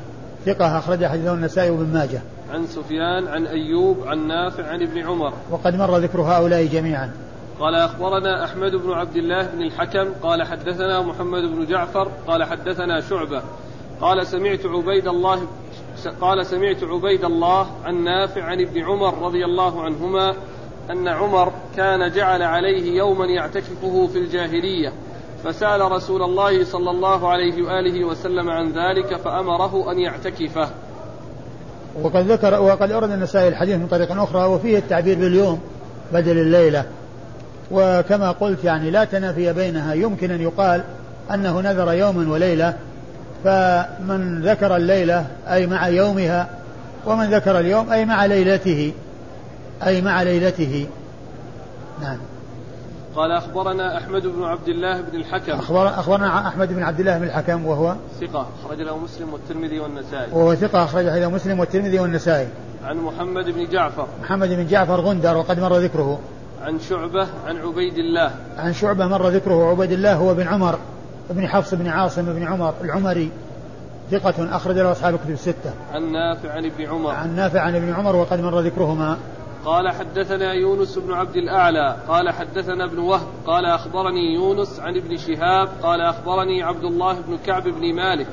[0.46, 2.22] ثقة أخرج حديثه النسائي وابن ماجه.
[2.54, 5.34] عن سفيان عن أيوب عن نافع عن ابن عمر.
[5.52, 7.12] وقد مر ذكر هؤلاء جميعا.
[7.60, 13.02] قال أخبرنا أحمد بن عبد الله بن الحكم قال حدثنا محمد بن جعفر قال حدثنا
[13.02, 13.42] شعبة.
[14.02, 15.48] قال سمعت عبيد الله
[16.22, 20.34] قال سمعت عبيد الله عن نافع عن ابن عمر رضي الله عنهما
[20.92, 24.94] أن عمر كان جعل عليه يوما يعتكفه في الجاهلية.
[25.44, 30.70] فسأل رسول الله صلى الله عليه وآله وسلم عن ذلك فأمره أن يعتكفه.
[32.02, 35.62] وقد ذكر وقد أورد النسائي الحديث من طريق أخرى وفيه التعبير باليوم
[36.14, 36.86] بدل الليلة.
[37.72, 40.84] وكما قلت يعني لا تنافي بينها يمكن أن يقال
[41.34, 42.74] أنه نذر يوما وليلة
[43.44, 46.50] فمن ذكر الليلة أي مع يومها
[47.06, 48.94] ومن ذكر اليوم أي مع ليلته
[49.86, 50.88] أي مع ليلته.
[52.02, 52.18] نعم.
[53.16, 55.52] قال أخبرنا أحمد بن عبد الله بن الحكم.
[55.52, 60.32] أخبر أخبرنا أحمد بن عبد الله بن الحكم وهو ثقة أخرج له مسلم والترمذي والنسائي.
[60.32, 62.48] وهو ثقة أخرج له مسلم والترمذي والنسائي.
[62.84, 64.08] عن محمد بن جعفر.
[64.22, 66.20] محمد بن جعفر غندر وقد مر ذكره.
[66.62, 68.32] عن شعبة عن عبيد الله.
[68.58, 70.80] عن شعبة مر ذكره عبيد الله هو بن عمر
[71.30, 73.32] بن حفص بن عاصم بن عمر العمري.
[74.12, 75.74] ثقة أخرج له أصحاب الكتب الستة.
[75.94, 77.12] عن نافع عن ابن عمر.
[77.12, 79.18] عن نافع عن ابن عمر وقد مر ذكرهما.
[79.66, 85.18] قال حدثنا يونس بن عبد الأعلى قال حدثنا ابن وهب قال أخبرني يونس عن ابن
[85.18, 88.28] شهاب قال أخبرني عبد الله بن كعب بن مالك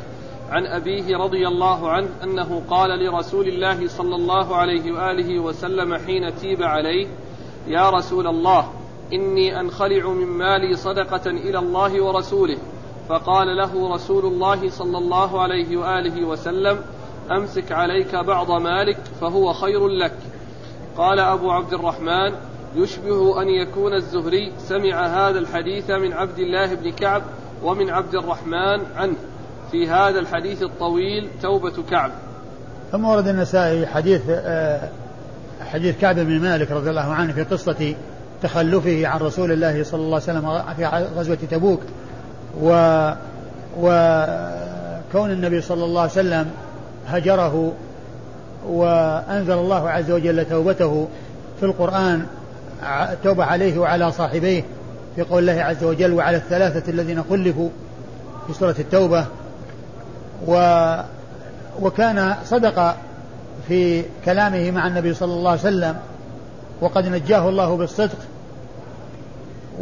[0.50, 6.36] عن أبيه رضي الله عنه أنه قال لرسول الله صلى الله عليه وآله وسلم حين
[6.36, 7.06] تيب عليه
[7.66, 8.72] يا رسول الله
[9.12, 12.58] إني أنخلع من مالي صدقة إلى الله ورسوله.
[13.08, 16.80] فقال له رسول الله صلى الله عليه وآله وسلم
[17.30, 20.16] أمسك عليك بعض مالك فهو خير لك.
[20.96, 22.33] قال أبو عبد الرحمن
[22.76, 27.22] يشبه أن يكون الزهري سمع هذا الحديث من عبد الله بن كعب
[27.62, 29.16] ومن عبد الرحمن عنه.
[29.70, 32.11] في هذا الحديث الطويل توبة كعب.
[32.92, 34.88] ثم ورد النسائي حديث آه،
[35.61, 37.94] حديث كعب بن مالك رضي الله عنه في قصة
[38.42, 41.81] تخلفه عن رسول الله صلى الله عليه وسلم في غزوة تبوك.
[42.61, 42.70] و
[43.76, 46.50] وكون النبي صلى الله عليه وسلم
[47.07, 47.72] هجره
[48.66, 51.09] وأنزل الله عز وجل توبته
[51.61, 52.27] في القرآن
[53.25, 54.64] توبة عليه وعلى صاحبيه
[55.16, 57.68] في قول الله عز وجل وعلى الثلاثة الذين خلفوا
[58.46, 59.27] في سورة التوبة.
[60.46, 60.94] و
[61.81, 62.96] وكان صدق
[63.68, 65.96] في كلامه مع النبي صلى الله عليه وسلم
[66.81, 68.18] وقد نجاه الله بالصدق.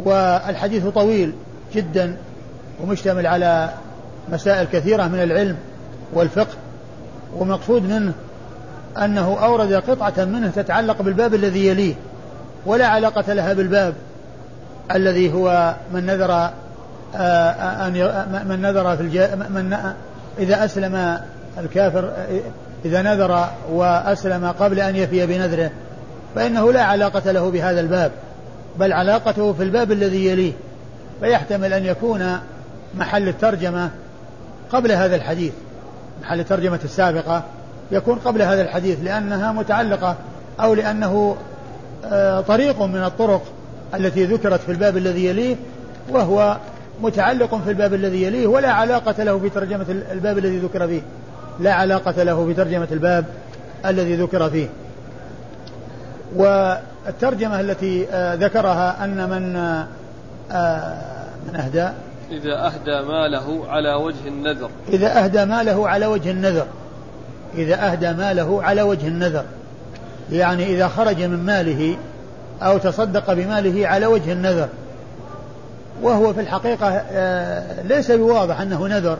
[0.03, 1.33] والحديث طويل
[1.73, 2.17] جدا
[2.83, 3.69] ومشتمل على
[4.31, 5.57] مسائل كثيرة من العلم
[6.13, 6.55] والفقه
[7.37, 8.13] ومقصود منه
[8.97, 11.93] أنه أورد قطعة منه تتعلق بالباب الذي يليه
[12.65, 13.93] ولا علاقة لها بالباب
[14.95, 16.51] الذي هو من نذر آه،
[17.15, 17.93] آه، أن
[18.49, 19.17] من نذر في الج...
[19.49, 19.77] من
[20.39, 21.19] إذا أسلم
[21.57, 22.13] الكافر
[22.85, 25.71] إذا نذر وأسلم قبل أن يفي بنذره
[26.35, 28.11] فإنه لا علاقة له بهذا الباب
[28.79, 30.53] بل علاقته في الباب الذي يليه
[31.21, 32.39] فيحتمل أن يكون
[32.97, 33.89] محل الترجمة
[34.71, 35.53] قبل هذا الحديث
[36.21, 37.43] محل الترجمة السابقة.
[37.91, 40.15] يكون قبل هذا الحديث لأنها متعلقة
[40.59, 41.37] أو لأنه
[42.05, 43.41] آه، طريق من الطرق
[43.95, 45.55] التي ذكرت في الباب الذي يليه
[46.09, 46.57] وهو
[47.01, 51.01] متعلق في الباب الذي يليه ولا علاقة له بترجمة الباب الذي ذكر فيه.
[51.59, 53.25] لا علاقة له بترجمة الباب
[53.85, 54.67] الذي ذكر فيه.
[56.35, 59.55] والترجمة التي آه، ذكرها أن من
[60.51, 61.07] آه،
[61.47, 61.89] من أهدى؟
[62.31, 64.69] إذا أهدى ماله على وجه النذر.
[64.89, 66.65] إذا أهدى ماله على وجه النذر.
[67.55, 69.43] إذا أهدى ماله على وجه النذر.
[70.31, 71.97] يعني إذا خرج من ماله
[72.61, 74.67] أو تصدق بماله على وجه النذر.
[76.01, 79.17] وهو في الحقيقة آه، ليس بواضح أنه نذر.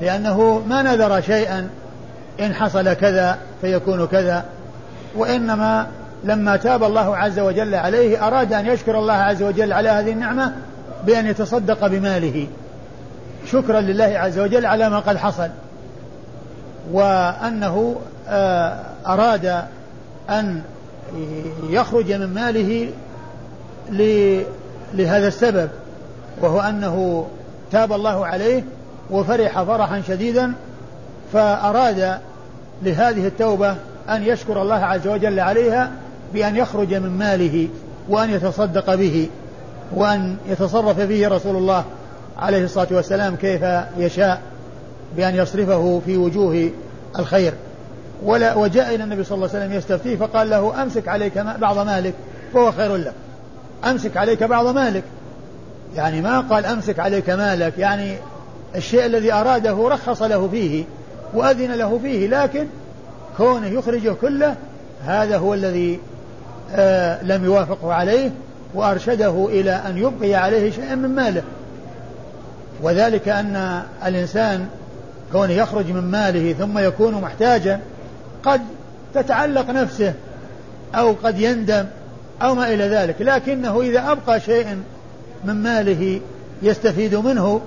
[0.00, 1.68] لأنه ما نذر شيئا.
[2.40, 4.44] إن حصل كذا فيكون كذا.
[5.16, 5.86] وإنما
[6.24, 10.52] لما تاب الله عز وجل عليه أراد أن يشكر الله عز وجل على هذه النعمة
[11.06, 12.46] بأن يتصدق بماله.
[13.52, 15.48] شكرا لله عز وجل على ما قد حصل.
[16.92, 17.96] وأنه
[18.28, 19.62] آه، أراد
[20.30, 20.62] أن
[21.70, 22.88] يخرج من ماله
[24.94, 25.68] لهذا السبب
[26.40, 27.26] وهو أنه
[27.72, 28.64] تاب الله عليه
[29.10, 30.52] وفرح فرحا شديدا
[31.32, 32.18] فأراد
[32.82, 33.74] لهذه التوبة
[34.08, 35.90] أن يشكر الله عز وجل عليها
[36.34, 37.68] بأن يخرج من ماله
[38.08, 39.28] وأن يتصدق به
[39.94, 41.84] وأن يتصرف فيه رسول الله
[42.38, 43.62] عليه الصلاة والسلام كيف
[43.98, 44.40] يشاء.
[45.16, 46.70] بأن يصرفه في وجوه
[47.18, 47.52] الخير.
[48.24, 52.14] ولا وجاء إلى النبي صلى الله عليه وسلم يستفتيه فقال له أمسك عليك بعض مالك
[52.54, 53.14] فهو خير لك.
[53.84, 55.02] أمسك عليك بعض مالك.
[55.96, 58.16] يعني ما قال أمسك عليك مالك يعني
[58.76, 60.84] الشيء الذي أراده رخص له فيه
[61.34, 62.66] وأذن له فيه لكن
[63.36, 64.54] كونه يخرجه كله
[65.04, 66.00] هذا هو الذي
[66.72, 68.30] آه لم يوافقه عليه
[68.74, 71.42] وأرشده إلى أن يبقي عليه شيئا من ماله.
[72.82, 74.66] وذلك أن الإنسان
[75.32, 77.80] كونه يخرج من ماله ثم يكون محتاجا
[78.42, 78.60] قد
[79.14, 80.14] تتعلق نفسه
[80.94, 81.84] أو قد يندم
[82.42, 83.16] أو ما إلى ذلك.
[83.20, 84.66] لكنه إذا أبقى شيء
[85.44, 86.20] من ماله
[86.62, 87.60] يستفيد منه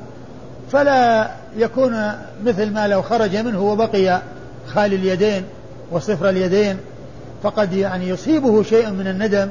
[0.71, 2.11] فلا يكون
[2.45, 4.21] مثل ما لو خرج منه وبقي
[4.67, 5.43] خالي اليدين
[5.91, 6.77] وصفر اليدين
[7.43, 9.49] فقد يعني يصيبه شيء من الندم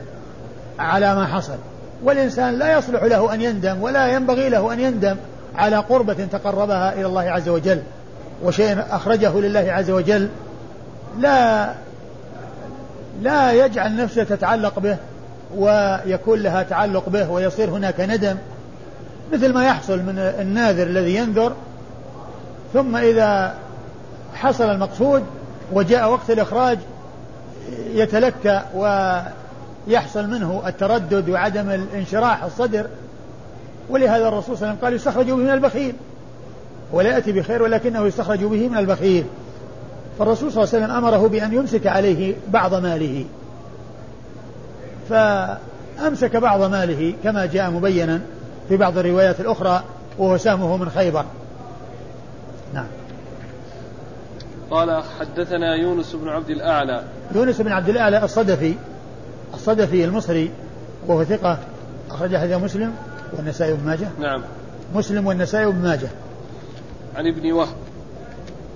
[0.78, 1.56] على ما حصل.
[2.04, 5.16] والإنسان لا يصلح له أن يندم ولا ينبغي له أن يندم
[5.56, 7.82] على قربة تقربها إلى الله عز وجل.
[8.43, 10.28] وشيء أخرجه لله عز وجل
[11.18, 11.72] لا
[13.22, 14.97] لا يجعل نفسه تتعلق به
[15.57, 18.36] ويكون لها تعلق به ويصير هناك ندم
[19.32, 21.53] مثل ما يحصل من الناذر الذي ينذر
[22.72, 23.55] ثم إذا
[24.34, 25.24] حصل المقصود
[25.72, 26.78] وجاء وقت الإخراج
[27.95, 32.86] يتلكى ويحصل منه التردد وعدم الانشراح الصدر
[33.91, 35.95] ولهذا الرسول صلى الله عليه وسلم قال يستخرج من البخيل
[36.93, 39.24] ولا يأتي بخير ولكنه يستخرج به من البخيل.
[40.18, 43.24] فالرسول صلى الله عليه وسلم أمره بأن يمسك عليه بعض ماله.
[45.09, 48.20] فأمسك بعض ماله كما جاء مبينا
[48.68, 49.82] في بعض الروايات الأخرى
[50.18, 51.24] وهو سهمه من خيبر.
[52.74, 52.86] نعم.
[54.70, 57.03] قال حدثنا يونس بن عبد الأعلى.
[57.34, 58.74] يونس بن عبد الأعلى الصدفي
[59.55, 60.51] الصدفي المصري
[61.07, 61.59] وهو ثقة
[62.11, 62.95] أخرج حديث مسلم
[63.32, 64.09] والنسائي بن ماجه.
[64.20, 64.43] نعم.
[64.95, 66.09] مسلم والنسائي بن ماجه.
[67.18, 67.76] عن ابن وهب.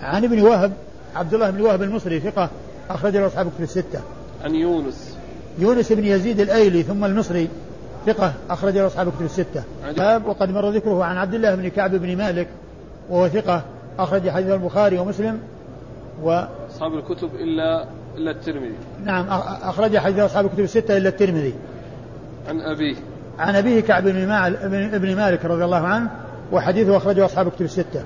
[0.02, 0.72] عن ابن وهب
[1.16, 2.50] عبد الله بن وهب المصري ثقة
[2.90, 4.00] أخرج له أصحاب كتب الستة.
[4.44, 5.16] عن يونس.
[5.58, 7.48] يونس بن يزيد الأيلي ثم المصري
[8.06, 9.62] ثقة أخرج له أصحاب كتب الستة.
[9.96, 12.48] باب وقد مر ذكره عن عبد الله بن كعب بن مالك
[13.10, 13.62] وهو ثقة
[13.98, 15.40] أخرج حديث البخاري ومسلم
[16.22, 17.86] و أصحاب الكتب إلا
[18.16, 18.74] إلا الترمذي.
[19.04, 19.26] نعم
[19.62, 21.54] أخرج حديث أصحاب الكتب الستة إلا الترمذي.
[22.48, 22.96] عن أبيه.
[23.38, 26.10] عن أبيه كعب بن مالك رضي الله عنه
[26.52, 28.04] وحديثه أخرجه أصحاب الكتب الستة.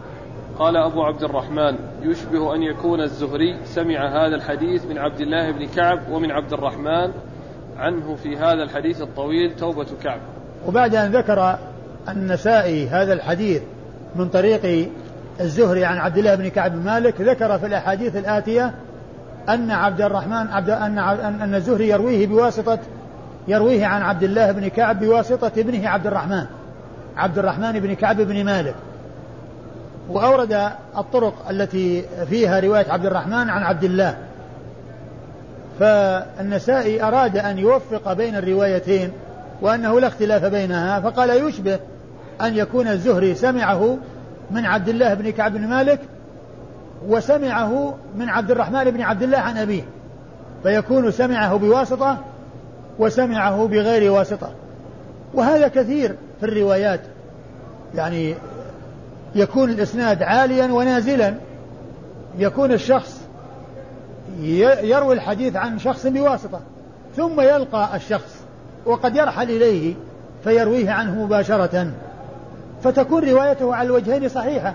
[0.58, 5.66] قال أبو عبد الرحمن يشبه أن يكون الزهري سمع هذا الحديث من عبد الله بن
[5.66, 7.10] كعب ومن عبد الرحمن
[7.78, 10.20] عنه في هذا الحديث الطويل توبة كعب.
[10.66, 11.58] وبعد أن ذكر
[12.08, 13.62] النسائي هذا الحديث
[14.16, 14.90] من طريق
[15.40, 18.74] الزهري عن عبد الله بن كعب مالك ذكر في الأحاديث الآتية
[19.48, 22.78] أن عبد الرحمن عبد أن أن الزهري يرويه بواسطة
[23.48, 26.46] يرويه عن عبد الله بن كعب بواسطة ابنه عبد الرحمن
[27.16, 28.74] عبد الرحمن بن كعب بن مالك.
[30.08, 34.16] وأورد الطرق التي فيها رواية عبد الرحمن عن عبد الله.
[35.80, 39.12] فالنسائي أراد أن يوفق بين الروايتين
[39.60, 41.78] وأنه لا اختلاف بينها فقال يشبه
[42.40, 43.98] أن يكون الزهري سمعه
[44.50, 46.00] من عبد الله بن كعب بن مالك
[47.08, 49.82] وسمعه من عبد الرحمن بن عبد الله عن أبيه
[50.62, 52.18] فيكون سمعه بواسطة
[52.98, 54.50] وسمعه بغير واسطة.
[55.34, 57.00] وهذا كثير في الروايات
[57.94, 58.34] يعني
[59.36, 61.34] يكون الإسناد عاليا ونازلا.
[62.38, 63.20] يكون الشخص
[64.82, 66.60] يروي الحديث عن شخص بواسطة
[67.16, 68.36] ثم يلقى الشخص
[68.86, 69.94] وقد يرحل إليه
[70.44, 71.90] فيرويه عنه مباشرة.
[72.82, 74.74] فتكون روايته على الوجهين صحيحة.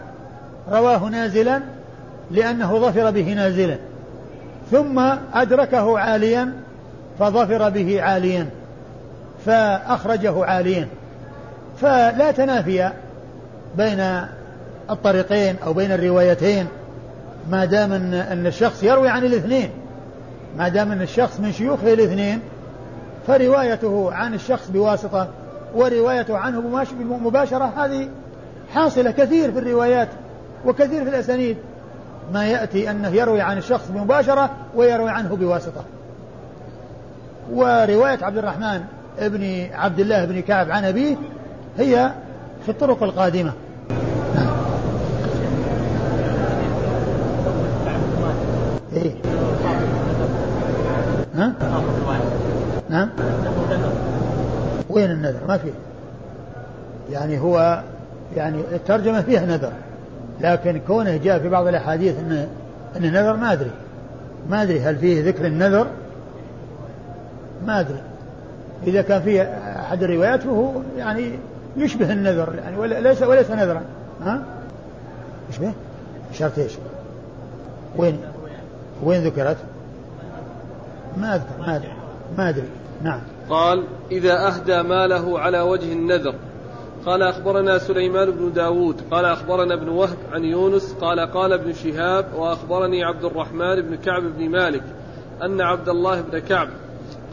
[0.72, 1.62] رواه نازلا
[2.32, 3.78] لأنه ظفر به نازلا.
[4.72, 5.00] ثم
[5.34, 6.54] أدركه عاليا
[7.20, 8.48] فظفر به عاليا.
[9.46, 10.88] فأخرجه عاليا.
[11.82, 12.92] فلا تنافي
[13.78, 14.26] بين
[14.92, 16.68] الطريقين أو بين الروايتين
[17.50, 19.70] ما دام أن, الشخص يروي عن الاثنين
[20.58, 22.40] ما دام أن الشخص من شيوخه الاثنين
[23.28, 25.28] فروايته عن الشخص بواسطة
[25.76, 28.10] وروايته عنه مباشرة هذه
[28.74, 30.10] حاصلة كثير في الروايات
[30.66, 31.58] وكثير في الأسانيد.
[32.34, 35.84] ما يأتي أنه يروي عن الشخص مباشرة ويروي عنه بواسطة.
[37.52, 38.82] ورواية عبد الرحمن
[39.20, 41.16] ابن عبد الله بن كعب عن أبيه
[41.78, 42.12] هي
[42.64, 43.54] في الطرق القادمة.
[55.02, 55.72] وين النذر ما فيه
[57.12, 57.84] يعني هو
[58.36, 59.72] يعني الترجمة فيها نذر
[60.42, 62.48] لكن كونه جاء في بعض الأحاديث أن
[62.98, 63.72] أن النذر ما أدري
[64.50, 65.88] ما أدري هل فيه ذكر النذر
[67.66, 68.02] ما أدري
[68.88, 69.42] إذا كان فيه
[69.80, 71.32] أحد الروايات فهو يعني
[71.78, 73.82] يشبه النذر يعني وليس وليس نذرا
[74.26, 74.42] ها؟
[75.50, 75.72] يشبه؟
[76.34, 76.72] إشارة إيش؟
[77.98, 78.18] وين؟
[79.04, 79.58] وين ذكرت؟
[81.18, 81.92] ما أذكر ما أدري
[82.38, 82.68] ما أدري
[83.04, 83.20] نعم
[83.52, 86.36] قال إذا أهدى ماله على وجه النذر.
[87.06, 89.02] قال أخبرنا سليمان بن داود.
[89.12, 90.96] قال أخبرنا ابن وهب عن يونس.
[91.02, 94.84] قال قال ابن شهاب وأخبرني عبد الرحمن بن كعب بن مالك
[95.44, 96.70] أن عبد الله بن كعب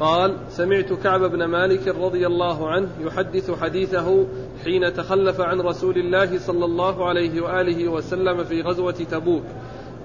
[0.01, 4.27] قال سمعت كعب بن مالك رضي الله عنه يحدث حديثه
[4.64, 9.43] حين تخلف عن رسول الله صلى الله عليه وآله وسلم في غزوة تبوك.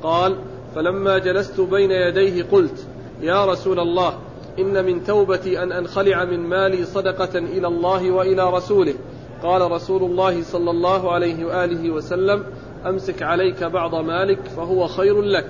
[0.04, 0.36] قال
[0.76, 2.88] فلما جلست بين يديه قلت
[3.22, 4.14] يا رسول الله
[4.60, 8.94] إن من توبتي أن أنخلع من مالي صدقة إلى الله وإلى رسوله.
[9.44, 12.44] قال رسول الله صلى الله عليه وآله وسلم
[12.86, 15.48] أمسك عليك بعض مالك فهو خير لك.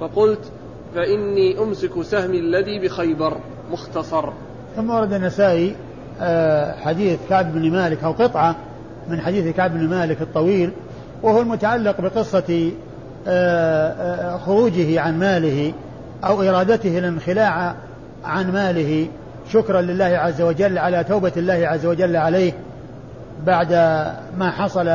[0.00, 0.52] فقلت
[0.94, 3.36] فإني أمسك سهمي الذي بخيبر.
[3.72, 4.32] مختصر.
[4.76, 5.76] ثم ورد النسائي
[6.20, 8.56] آه، حديث كعب بن مالك أو قطعة
[9.08, 10.70] من حديث كعب بن مالك الطويل
[11.22, 12.70] وهو المتعلق بقصة
[13.28, 15.72] آه، آه، خروجه عن ماله
[16.24, 17.76] أو إرادته الانخلاع
[18.24, 19.08] عن ماله.
[19.52, 22.52] شكرا لله عز وجل على توبة الله عز وجل عليه
[23.46, 23.72] بعد
[24.38, 24.86] ما حصل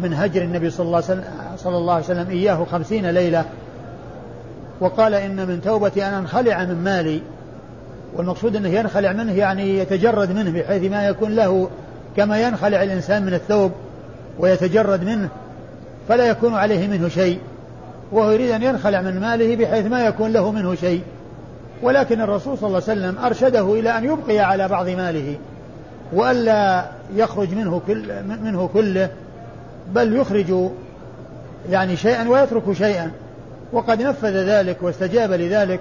[0.00, 1.24] من هجر النبي صلى الله عليه وسلم,
[1.56, 3.44] صلى الله عليه وسلم إياه خمسين ليلة.
[4.80, 7.20] وقال إن من توبتي أن أنخلع من مالي.
[8.16, 11.70] والمقصود أنه ينخلع منه يعني يتجرد منه بحيث ما يكون له
[12.16, 13.72] كما ينخلع الإنسان من الثوب
[14.38, 15.28] ويتجرد منه
[16.08, 17.38] فلا يكون عليه منه شيء.
[18.12, 21.02] وهو يريد أن ينخلع من ماله بحيث ما يكون له منه شيء.
[21.84, 25.38] ولكن الرسول صلى الله عليه وسلم أرشده إلى أن يبقي على بعض ماله
[26.12, 29.10] وألا يخرج منه كل منه كله
[29.92, 30.70] بل يخرج
[31.70, 33.10] يعني شيئا ويترك شيئا.
[33.72, 35.80] وقد نفذ ذلك واستجاب لذلك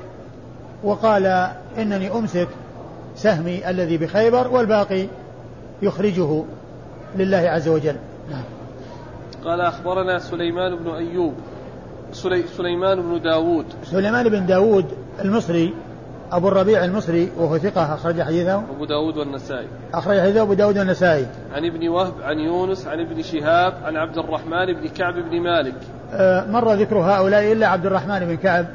[0.83, 2.47] وقال إنني أمسك
[3.15, 5.07] سهمي الذي بخيبر والباقي
[5.81, 6.43] يخرجه
[7.17, 7.95] لله عز وجل.
[8.31, 8.43] نعم.
[9.45, 11.33] قال أخبرنا سليمان بن أيوب
[12.11, 13.65] سلي سليمان بن داود.
[13.83, 14.85] سليمان بن داود
[15.21, 15.73] المصري
[16.33, 18.55] أبو الربيع المصري وهو ثقة أخرج حديثه.
[18.55, 19.67] أبو داود والنسائي.
[19.93, 21.25] أخرج حديثه أبو داود والنسائي.
[21.53, 25.75] عن ابن وهب عن يونس عن ابن شهاب عن عبد الرحمن بن كعب بن مالك.
[26.13, 28.65] آه مر ذكر هؤلاء إلا عبد الرحمن بن كعب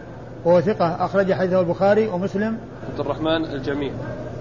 [0.44, 2.58] وهو ثقة أخرج حديثه البخاري ومسلم.
[2.90, 3.92] عبد الرحمن الجميع.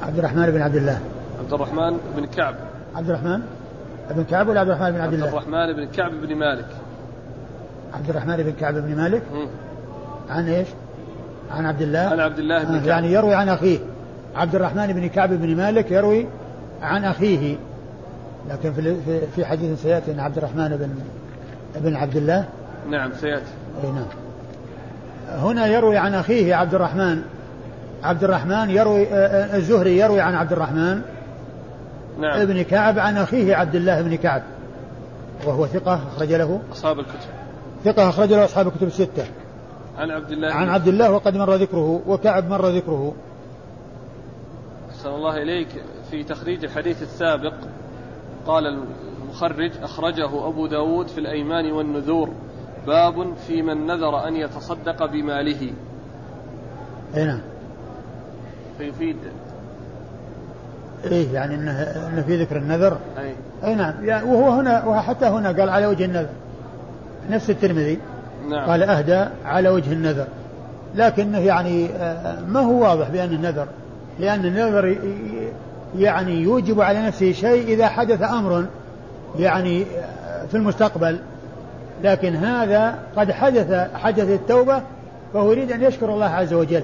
[0.01, 0.99] عبد الرحمن بن عبد الله.
[1.39, 2.55] عبد الرحمن بن كعب.
[2.95, 3.41] عبد الرحمن؟
[4.11, 6.67] بن كعب ولا عبد الرحمن بن عبد الله؟ عبد الرحمن بن كعب بن مالك.
[7.93, 9.21] عبد الرحمن بن كعب بن مالك.
[10.29, 10.67] عن إيش؟
[11.51, 12.87] عن عبد الله؟ عن عبد الله بن آه كعب.
[12.87, 13.79] يعني يروي عن أخيه.
[14.35, 16.27] عبد الرحمن بن كعب بن مالك يروي
[16.81, 17.55] عن أخيه.
[18.49, 20.89] لكن في في حديث سيأتي ان عبد الرحمن بن
[21.81, 22.45] بن عبد الله؟
[22.89, 23.51] نعم سيأتي.
[23.83, 24.05] إي نعم.
[25.41, 27.21] هنا يروي عن أخيه عبد الرحمن.
[28.03, 31.01] عبد الرحمن يروي آه، آه، الزهري يروي عن عبد الرحمن.
[32.19, 32.41] نعم.
[32.41, 34.41] ابن كعب عن أخيه عبد الله بن كعب.
[35.45, 36.59] وهو ثقة أخرج له.
[36.71, 37.29] أصحاب الكتب.
[37.85, 39.23] ثقة أخرج له أصحاب الكتب الستة.
[39.97, 43.13] عن عبد الله عن عبد الله وقد مر ذكره وكعب مر ذكره.
[44.89, 45.67] أحسن الله إليك.
[46.11, 47.53] في تخريج الحديث السابق
[48.47, 52.29] قال المخرج أخرجه أبو داود في الأيمان والنذور.
[52.87, 55.73] باب في من نذر أن يتصدق بماله.
[57.15, 57.41] أي نعم.
[58.77, 59.17] فيفيد
[61.05, 63.33] إيه يعني إنه, إنه في ذكر النذر؟ أي.
[63.63, 64.05] أي نعم.
[64.05, 66.29] يعني وهو هنا وحتى هنا قال على وجه النذر.
[67.29, 67.99] نفس الترمذي.
[68.49, 68.69] نعم.
[68.69, 70.27] قال أهدى على وجه النذر.
[70.95, 73.67] لكنه يعني آه، ما هو واضح بأنه نذر
[74.19, 74.97] لأن النذر
[75.97, 78.65] يعني يوجب على نفسه شيء إذا حدث أمر
[79.39, 81.19] يعني آه، في المستقبل.
[82.03, 84.81] لكن هذا قد حدث حدث التوبة
[85.33, 86.83] فهو يريد أن يشكر الله عز وجل.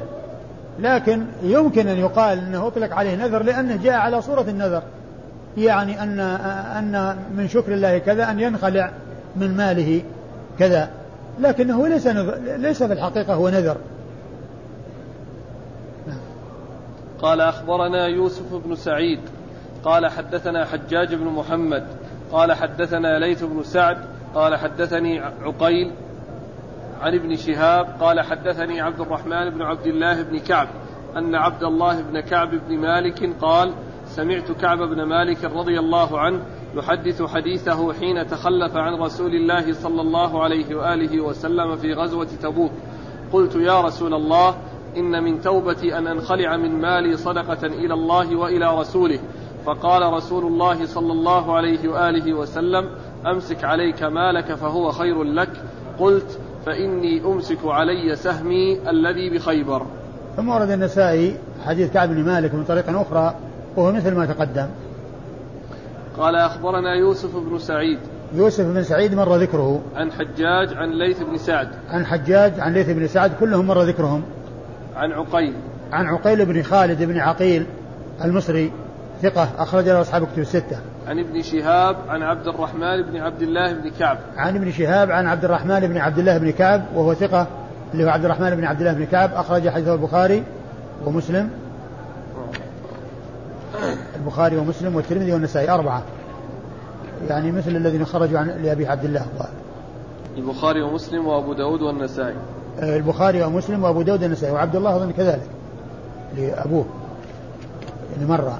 [0.80, 4.82] لكن يمكن أن يقال أنه أطلق عليه نذر لأنه جاء على صورة النذر.
[5.58, 6.20] يعني أن
[6.78, 8.92] أن من شكر الله كذا أن ينخلع
[9.36, 10.02] من ماله
[10.60, 10.90] كذا.
[11.40, 12.08] لكنه ليس
[12.58, 13.78] ليس في الحقيقة هو نذر.
[17.22, 19.20] قال أخبرنا يوسف بن سعيد.
[19.84, 21.84] قال حدثنا حجاج بن محمد.
[22.32, 23.98] قال حدثنا ليث بن سعد.
[24.36, 25.92] قال حدثني عقيل
[27.02, 27.88] عن ابن شهاب.
[28.00, 30.68] قال حدثني عبد الرحمن بن عبد الله بن كعب
[31.18, 33.74] أن عبد الله بن كعب بن مالك قال
[34.06, 36.40] سمعت كعب بن مالك رضي الله عنه
[36.76, 42.72] يحدث حديثه حين تخلف عن رسول الله صلى الله عليه وآله وسلم في غزوة تبوك.
[43.34, 44.56] قلت يا رسول الله
[44.98, 49.20] إن من توبتي أن أنخلع من مالي صدقة إلى الله وإلى رسوله.
[49.66, 52.90] فقال رسول الله صلى الله عليه وآله وسلم
[53.26, 55.50] أمسك عليك مالك فهو خير لك.
[56.00, 59.86] قلت فإني أمسك علي سهمي الذي بخيبر.
[60.36, 63.36] ثم ورد النسائي حديث كعب بن مالك من طريق أخرى
[63.78, 64.68] وهو مثل ما تقدم.
[66.18, 68.00] قال أخبرنا يوسف بن سعيد
[68.34, 69.82] يوسف بن سعيد مر ذكره.
[69.96, 71.68] عن حجاج عن ليث بن سعد.
[71.90, 74.24] عن حجاج عن ليث بن سعد كلهم مر ذكرهم.
[74.96, 75.54] عن عقيل.
[75.92, 77.66] عن عقيل بن خالد بن عقيل
[78.24, 78.72] المصري
[79.22, 80.78] ثقة أخرج له أصحاب كتب الستة.
[81.08, 84.18] عن ابن شهاب عن عبد الرحمن بن عبد الله بن كعب.
[84.38, 87.48] عن ابن شهاب عن عبد الرحمن بن عبد الله بن كعب وهو ثقة
[87.94, 90.44] اللي هو عبد الرحمن بن عبد الله بن كعب أخرج حديثه البخاري
[91.06, 91.50] ومسلم.
[94.16, 96.04] البخاري ومسلم والترمذي والنسائي أربعة.
[97.30, 99.26] يعني مثل الذين خرجوا عن لأبي عبد الله.
[100.38, 102.36] البخاري ومسلم وأبو داود والنسائي.
[102.80, 104.54] آه، البخاري ومسلم وأبو داود والنسائي.
[104.54, 105.50] وعبد الله أظن كذلك.
[106.38, 106.86] لأبوه.
[108.16, 108.60] يعني مرة.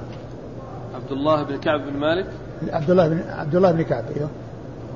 [0.94, 2.26] عبد الله بن كعب بن مالك.
[2.72, 4.28] عبد الله بن عبد الله بن كعب أيوه.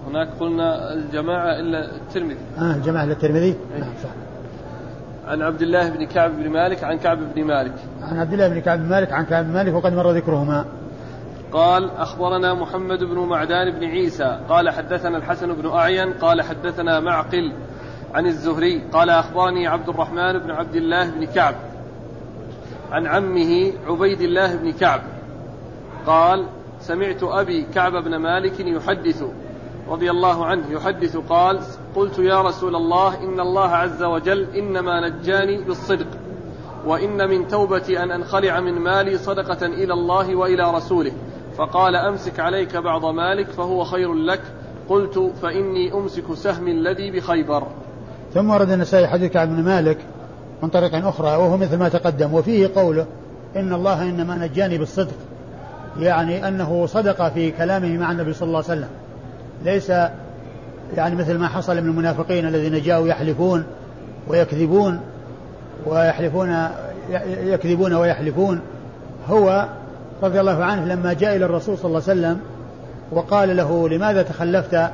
[0.08, 2.38] هناك قلنا الجماعة إلا الترمذي.
[2.58, 3.80] آه الجماعة إلا الترمذي؟ أيه.
[3.80, 4.10] نعم صح.
[5.28, 7.74] عن عبد الله بن كعب بن مالك عن كعب بن مالك.
[8.02, 10.64] عن عبد الله بن كعب بن مالك عن كعب بن مالك وقد مر ذكرهما.
[11.52, 14.38] قال أخبرنا محمد بن معدان بن عيسى.
[14.48, 16.12] قال حدثنا الحسن بن أعين.
[16.12, 17.52] قال حدثنا معقل
[18.14, 18.82] عن الزهري.
[18.92, 21.54] قال أخبرني عبد الرحمن بن عبد الله بن كعب
[22.92, 25.00] عن عمه عبيد الله بن كعب.
[26.06, 26.44] قال
[26.80, 29.24] سمعت أبي كعب بن مالك يحدث.
[29.90, 31.60] رضي الله عنه يحدث قال
[31.96, 36.06] قلت يا رسول الله إن الله عز وجل إنما نجاني بالصدق
[36.86, 41.12] وإن من توبتي أن أنخلع من مالي صدقة إلى الله وإلى رسوله.
[41.56, 44.40] فقال أمسك عليك بعض مالك فهو خير لك.
[44.88, 47.62] قلت فإني أمسك سهمي الذي بخيبر.
[48.34, 49.98] ثم ورد النسائي حديث كعب بن مالك
[50.62, 53.06] من طريق أخرى وهو مثل ما تقدم وفيه قوله
[53.56, 55.14] إن الله إنما نجاني بالصدق
[55.98, 58.88] يعني أنه صدق في كلامه مع النبي صلى الله عليه وسلم.
[59.64, 59.90] ليس
[60.96, 63.64] يعني مثل ما حصل من المنافقين الذين جاءوا يحلفون
[64.28, 65.00] ويكذبون
[65.86, 66.68] ويحلفون
[67.44, 68.60] يكذبون ويحلفون.
[69.28, 69.68] هو
[70.22, 72.40] رضي الله عنه لما جاء إلى الرسول صلى الله عليه وسلم
[73.10, 74.90] وقال له لماذا تخلفت؟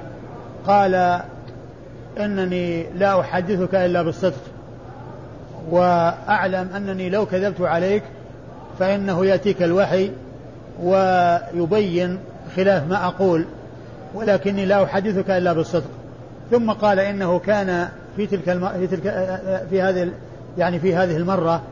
[0.67, 1.21] قال
[2.21, 4.41] إنني لا أحدثك إلا بالصدق
[5.71, 8.03] وأعلم أنني لو كذبت عليك
[8.79, 10.11] فإنه يأتيك الوحي
[10.83, 12.19] ويبين
[12.57, 13.45] خلاف ما أقول.
[14.15, 15.91] ولكني لا أحدثك إلا بالصدق.
[16.51, 18.69] ثم قال إنه كان في تلك الم...
[18.69, 19.03] في تلك
[19.71, 20.11] في هذه
[20.59, 21.63] يعني في هذه المرة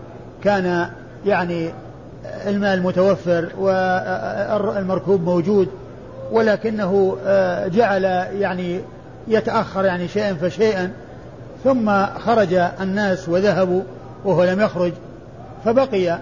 [0.44, 0.88] كان
[1.26, 1.70] يعني
[2.46, 5.68] المال متوفر والمركوب موجود
[6.32, 7.16] ولكنه
[7.66, 8.04] جعل
[8.38, 8.80] يعني
[9.28, 10.92] يتأخر يعني شيئا فشيئا
[11.64, 13.82] ثم خرج الناس وذهبوا
[14.24, 14.92] وهو لم يخرج
[15.64, 16.18] فبقي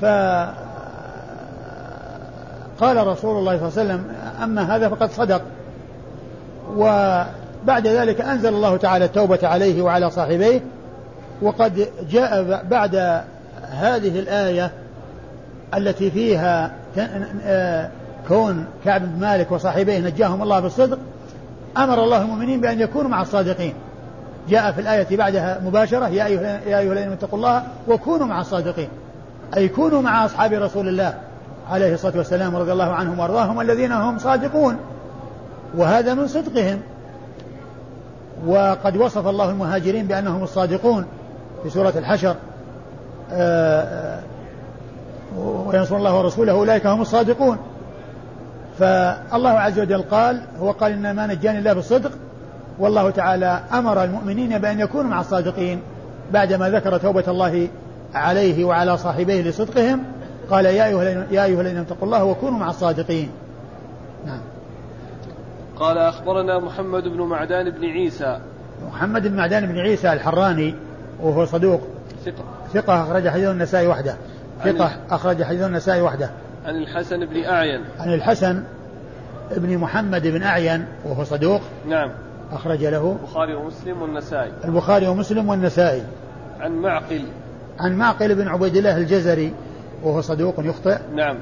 [0.00, 0.04] ف
[2.80, 4.04] قال رسول الله صلى الله عليه وسلم
[4.42, 5.42] أما هذا فقد صدق.
[6.76, 10.60] وبعد ذلك أنزل الله تعالى التوبة عليه وعلى صاحبيه
[11.42, 12.96] وقد جاء بعد
[13.70, 14.70] هذه الآية
[15.74, 16.72] التي فيها
[17.44, 17.90] آه،
[18.28, 20.98] كون كعب بن مالك وصاحبيه نجاهم الله بالصدق
[21.76, 23.74] أمر الله المؤمنين بأن يكونوا مع الصادقين.
[24.48, 28.88] جاء في الآية بعدها مباشرة يا أيها يا الذين اتقوا الله وكونوا مع الصادقين.
[29.56, 31.14] أي كونوا مع أصحاب رسول الله.
[31.70, 34.76] عليه الصلاة والسلام رضي الله عنهم وأرضاهم الذين هم صادقون.
[35.76, 36.80] وهذا من صدقهم.
[38.46, 41.04] وقد وصف الله المهاجرين بأنهم الصادقون
[41.62, 42.36] في سورة الحشر.
[43.32, 44.20] آه، آه،
[45.38, 47.58] وينصر الله ورسوله أولئك هم الصادقون.
[48.78, 52.10] فالله عز وجل قال هو قال إنما نجاني الله بالصدق.
[52.78, 55.80] والله تعالى أمر المؤمنين بأن يكونوا مع الصادقين
[56.32, 57.68] بعدما ذكر توبة الله
[58.14, 60.04] عليه وعلى صاحبيه لصدقهم.
[60.50, 63.30] قال يا أيها يا أيها الذين اتقوا الله وكونوا مع الصادقين.
[64.26, 64.40] نعم.
[65.76, 68.40] قال أخبرنا محمد بن معدان بن عيسى.
[68.86, 70.74] محمد بن معدان بن عيسى الحراني
[71.20, 71.80] وهو صدوق.
[72.24, 72.44] ثقة.
[72.74, 74.16] ثقة أخرج حديث النسائي وحده.
[74.64, 76.30] ثقة أخرج حديث النسائي وحده.
[76.66, 77.84] عن الحسن بن أعين.
[77.98, 78.62] عن الحسن
[79.56, 81.60] بن محمد بن أعين وهو صدوق.
[81.88, 82.10] نعم.
[82.52, 84.52] أخرج له البخاري ومسلم والنسائي.
[84.64, 86.02] البخاري ومسلم والنسائي.
[86.60, 87.24] عن معقل.
[87.78, 89.54] عن معقل بن عبيد الله الجزري
[90.02, 90.98] وهو صدوق يخطئ.
[91.14, 91.36] نعم.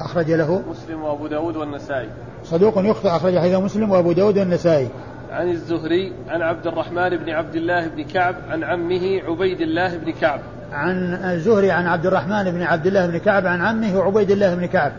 [0.00, 2.08] أخرج له مسلم وأبو داود والنسائي.
[2.44, 4.88] صدوق يخطئ أخرج حديث مسلم وأبو داود والنسائي.
[5.30, 10.12] عن الزهري عن عبد الرحمن بن عبد الله بن كعب عن عمه عبيد الله بن
[10.12, 10.40] كعب.
[10.72, 14.66] عن الزهري عن عبد الرحمن بن عبد الله بن كعب عن عمه وعبيد الله بن
[14.66, 14.92] كعب.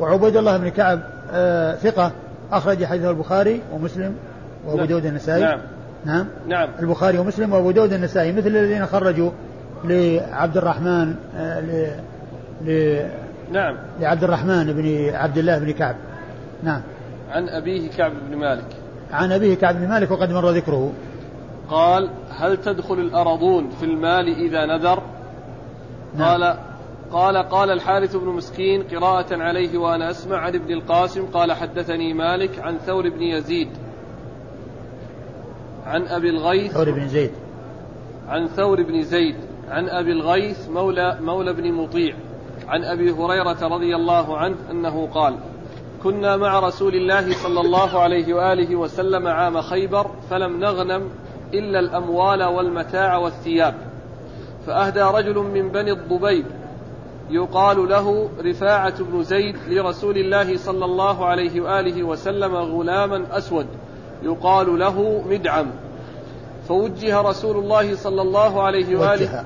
[0.00, 1.00] وعبيد الله بن كعب
[1.32, 2.12] آه ثقة.
[2.52, 4.14] أخرج حديث البخاري ومسلم
[4.66, 4.86] وأبو نعم.
[4.86, 5.60] داود النسائي نعم.
[6.04, 6.26] نعم.
[6.48, 6.68] نعم.
[6.80, 9.30] البخاري ومسلم وأبو داود النسائي مثل الذين خرجوا
[9.84, 12.00] لعبد الرحمن آه
[12.66, 13.00] ل...
[13.52, 13.76] نعم.
[14.00, 15.96] لعبد الرحمن بن عبد الله بن كعب.
[16.62, 16.82] نعم.
[17.30, 18.66] عن أبيه كعب بن مالك.
[19.12, 20.92] عن أبيه كعب بن مالك وقد مر ذكره.
[21.70, 25.02] قال هل تدخل الأرضون في المال إذا نذر؟
[26.16, 26.28] نعم.
[26.28, 26.56] قال
[27.12, 32.58] قال قال الحارث بن مسكين قراءة عليه وأنا أسمع عن ابن القاسم قال حدثني مالك
[32.58, 33.68] عن ثور بن يزيد.
[35.86, 36.72] عن أبي الغيث.
[36.72, 37.30] ثور بن زيد.
[38.28, 39.36] عن ثور بن زيد.
[39.70, 42.14] عن أبي الغيث مولى مولى بن مطيع.
[42.68, 45.34] عن أبي هريرة رضي الله عنه أنه قال
[46.02, 51.10] كنا مع رسول الله صلى الله عليه وآله وسلم عام خيبر فلم نغنم
[51.54, 53.74] إلا الأموال والمتاع والثياب.
[54.66, 56.46] فأهدى رجل من بني الضبيب
[57.30, 63.66] يقال له رفاعة بن زيد لرسول الله صلى الله عليه وآله وسلم غلاما أسود
[64.22, 65.66] يقال له مدعم.
[66.68, 69.44] فوجه رسول الله صلى الله عليه وآله وجه.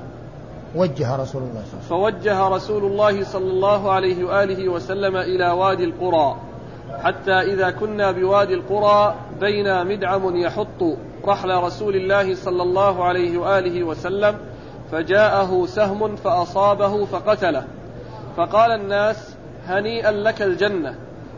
[1.17, 1.89] رسول الله صلى الله عليه وسلم.
[1.89, 6.37] فوجه رسول الله صلى الله عليه وآله وسلم إلى وادي القرى
[7.03, 10.83] حتى إذا كنا بوادي القرى بين مدعم يحط
[11.25, 14.39] رحل رسول الله صلى الله عليه وآله وسلم
[14.93, 17.65] فجاءه سهم فأصابه فقتله.
[18.37, 20.95] فقال الناس هنيئا لك الجنة.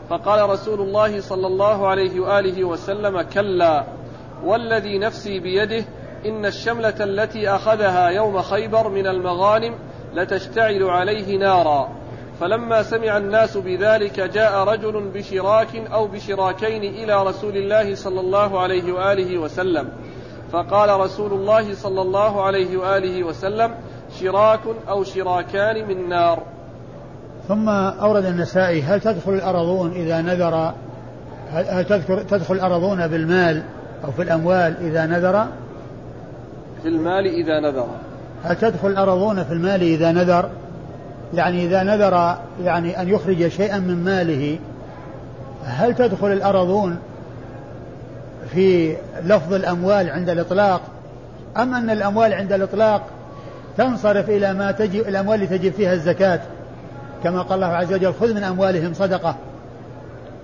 [0.09, 3.83] فقال رسول الله صلى الله عليه وآله وسلم كلا
[4.45, 5.85] والذي نفسي بيده
[6.25, 9.75] إن الشملة التي أخذها يوم خيبر من المغانم
[10.13, 11.89] لتشتعل عليه نارا.
[12.39, 18.93] فلما سمع الناس بذلك جاء رجل بشراك أو بشراكين إلى رسول الله صلى الله عليه
[18.93, 19.89] وآله وسلم.
[20.51, 23.75] فقال رسول الله صلى الله عليه وآله وسلم
[24.19, 24.59] شراك
[24.89, 26.43] أو شراكان من نار.
[27.47, 30.73] ثم أورد النسائي هل تدخل الأرضون إذا نذر؟
[31.51, 31.85] هل
[32.29, 33.63] تدخل الأرضون بالمال
[34.05, 35.47] أو في الأموال إذا نذر؟
[36.83, 37.87] في المال إذا نذر.
[38.43, 40.49] هل تدخل الأرضون في المال إذا نذر؟
[41.33, 44.59] يعني إذا نذر يعني أن يخرج شيئا من ماله
[45.65, 46.99] هل تدخل الأرضون
[48.53, 50.81] في لفظ الأموال عند الإطلاق؟
[51.57, 53.01] أم أن الأموال عند الإطلاق
[53.77, 56.39] تنصرف إلى ما تجب الأموال اللي تجب فيها الزكاة؟
[57.23, 59.35] كما قال الله عز وجل خذ من أموالهم صدقة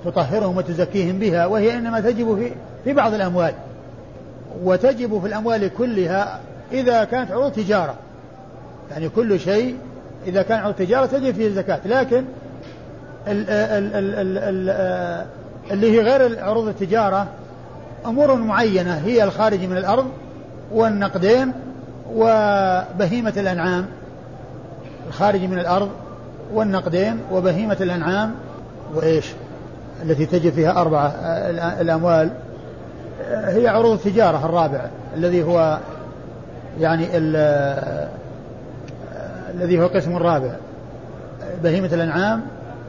[0.06, 1.46] تطهرهم وتزكيهم بها.
[1.46, 2.52] وهي إنما تجب في,
[2.84, 3.54] في بعض الأموال.
[4.64, 6.39] وتجب في الأموال كلها
[6.72, 7.95] إذا كانت عروض تجارة.
[8.91, 9.76] يعني كل شيء
[10.28, 11.80] إذا كان عروض تجارة تجب فيه الزكاة.
[11.86, 12.26] لكن
[13.28, 15.26] ال ال ال ال
[15.72, 17.28] اللي هي غير عروض التجارة
[18.06, 20.06] أمور معينة هي الخارج من الأرض
[20.72, 21.51] والنقدين
[22.14, 23.86] وبهيمة الأنعام.
[25.08, 25.89] الخارج من الأرض
[26.53, 28.36] والنقدين وبهيمة الأنعام.
[28.95, 29.26] وإيش؟
[30.03, 31.08] التي تجد فيها أربعة
[31.82, 32.30] الأموال.
[33.30, 35.80] هي عروض التجارة الرابع الذي هو
[36.80, 37.07] يعني
[39.53, 40.51] الذي هو قسم الرابع
[41.63, 42.41] بهيمة الأنعام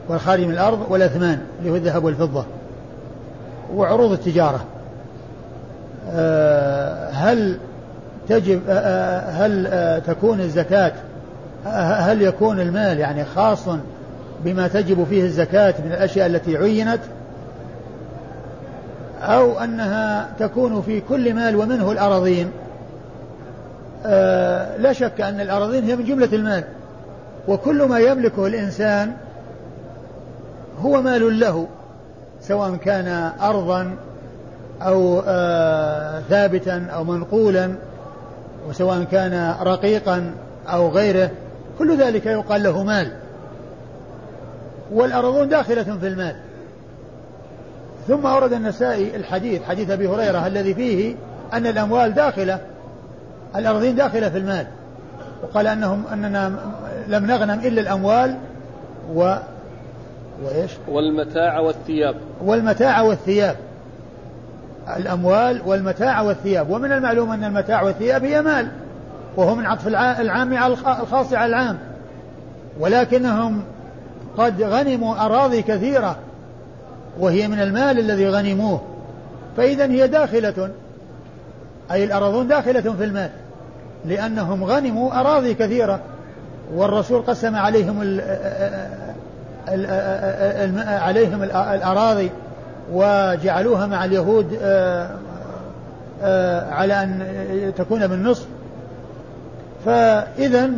[0.09, 2.45] والخارج من الأرض والأثمان اللي هو الذهب والفضة
[3.75, 4.65] وعروض التجارة.
[6.11, 7.57] آه، هل
[8.29, 10.93] تجب آه، آه، هل تكون الزكاة
[11.75, 13.65] هل يكون المال يعني خاص
[14.45, 16.99] بما تجب فيه الزكاة من الأشياء التي عينت؟
[19.21, 22.51] أو أنها تكون في كل مال ومنه الأراضين.
[24.79, 26.63] لا شك أن الأراضين هي من جملة المال.
[27.47, 29.13] وكل ما يملكه الإنسان
[30.81, 31.67] هو مال له
[32.41, 33.95] سواء كان أرضا
[34.81, 37.71] أو آه ثابتا أو منقولا
[38.69, 40.31] وسواء كان رقيقا
[40.67, 41.29] أو غيره.
[41.79, 43.11] كل ذلك يقال له مال.
[44.91, 46.35] والأرضون داخلة في المال.
[48.07, 51.15] ثم أورد النسائي الحديث حديث أبي هريرة الذي فيه
[51.53, 52.59] أن الأموال داخلة
[53.55, 54.67] الأرضين داخلة في المال.
[55.43, 56.59] وقال أنهم أننا
[57.07, 58.35] لم نغنم إلا الأموال
[59.13, 59.35] و
[60.43, 62.15] وإيش؟ والمتاع والثياب.
[62.41, 63.55] والمتاع والثياب.
[64.97, 66.69] الأموال والمتاع والثياب.
[66.69, 68.67] ومن المعلوم أن المتاع والثياب هي مال.
[69.37, 71.77] وهو من عطف العام على الخاص على العام.
[72.79, 73.61] ولكنهم
[74.37, 76.15] قد غنموا أراضي كثيرة.
[77.19, 78.81] وهي من المال الذي غنموه.
[79.57, 80.69] فإذا هي داخلة.
[81.91, 83.29] أي الأراضون داخلة في المال.
[84.05, 85.99] لأنهم غنموا أراضي كثيرة.
[86.73, 88.21] والرسول قسم عليهم ال
[89.69, 92.31] ال عليهم الأراضي
[92.93, 94.59] وجعلوها مع اليهود
[96.71, 98.45] على أن تكون بالنصف
[99.85, 100.69] فإذا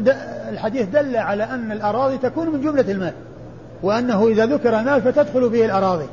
[0.50, 3.14] الحديث دل على أن الأراضي تكون من جملة المال.
[3.84, 6.06] وأنه إذا ذكر المال فتدخل فيه الأراضي.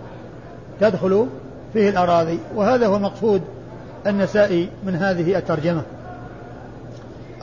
[0.80, 1.26] تدخل
[1.72, 2.38] فيه الأراضي.
[2.54, 3.42] وهذا هو مقصود
[4.06, 5.82] النسائي من هذه الترجمة.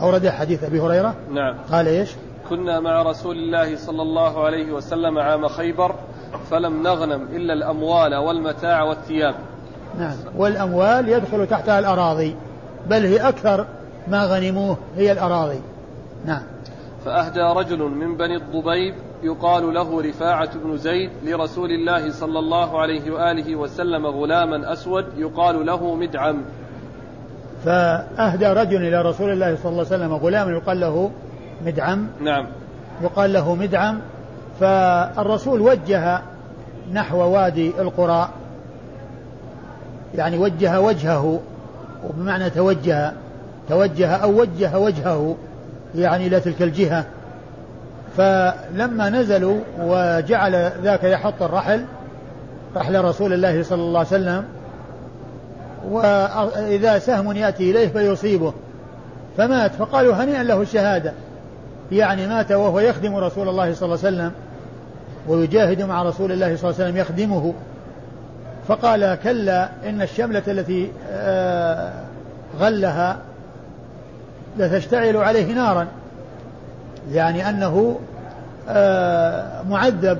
[0.01, 1.15] أورد حديث أبي هريرة.
[1.31, 1.55] نعم.
[1.71, 2.09] قال إيش؟
[2.49, 5.95] كنا مع رسول الله صلى الله عليه وسلم عام خيبر
[6.51, 9.36] فلم نغنم إلا الأموال والمتاع والثياب.
[9.99, 10.15] نعم.
[10.38, 12.36] والأموال يدخل تحتها الأراضي
[12.88, 13.65] بل هي أكثر
[14.07, 15.59] ما غنموه هي الأراضي.
[16.25, 16.43] نعم.
[17.05, 23.11] فأهدى رجل من بني الضبيب يقال له رفاعة بن زيد لرسول الله صلى الله عليه
[23.11, 26.41] وآله وسلم غلاما أسود يقال له مدعم.
[27.65, 31.11] فأهدى رجل إلى رسول الله صلى الله عليه وسلم غلاما يقال له
[31.65, 32.07] مدعم.
[32.21, 32.47] نعم.
[33.01, 33.99] يقال له مدعم.
[34.59, 36.21] فالرسول وجه
[36.93, 38.30] نحو وادي القرى.
[40.15, 41.39] يعني وجه وجهه
[42.09, 43.13] وبمعنى توجه
[43.69, 45.36] توجه أو وجه وجهه
[45.95, 47.05] يعني إلى تلك الجهة.
[48.18, 51.86] فلما نزلوا وجعل ذاك يحط الرحل
[52.76, 54.45] رحل رسول الله صلى الله عليه وسلم
[55.89, 58.53] وإذا سهم يأتي إليه فيصيبه.
[59.38, 61.14] فمات فقالوا هنيئا له الشهادة.
[61.91, 64.32] يعني مات وهو يخدم رسول الله صلى الله عليه وسلم
[65.28, 67.53] ويجاهد مع رسول الله صلى الله عليه وسلم يخدمه.
[68.68, 71.93] فقال كلا إن الشملة التي آه،
[72.59, 73.18] غلها
[74.57, 75.88] لتشتعل عليه نارا.
[77.11, 77.99] يعني أنه
[78.69, 80.19] آه، معذب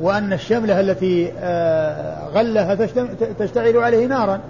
[0.00, 2.74] وأن الشملة التي آه، غلها
[3.38, 4.40] تشتعل عليه نارا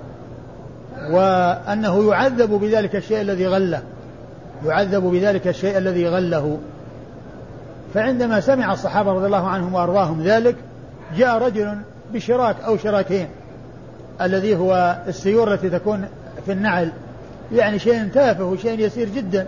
[1.11, 3.83] وأنه يعذب بذلك الشيء الذي غله
[4.67, 6.59] يعذب بذلك الشيء الذي غله.
[7.95, 10.57] فعندما سمع الصحابة رضي الله عنهم وأرضاهم ذلك
[11.17, 11.77] جاء رجل
[12.13, 13.29] بشراك أو شراكين
[14.21, 16.05] الذي هو السيور التي تكون
[16.47, 16.93] في النعل
[17.53, 19.47] يعني شيء تافه وشيء يسير جدا.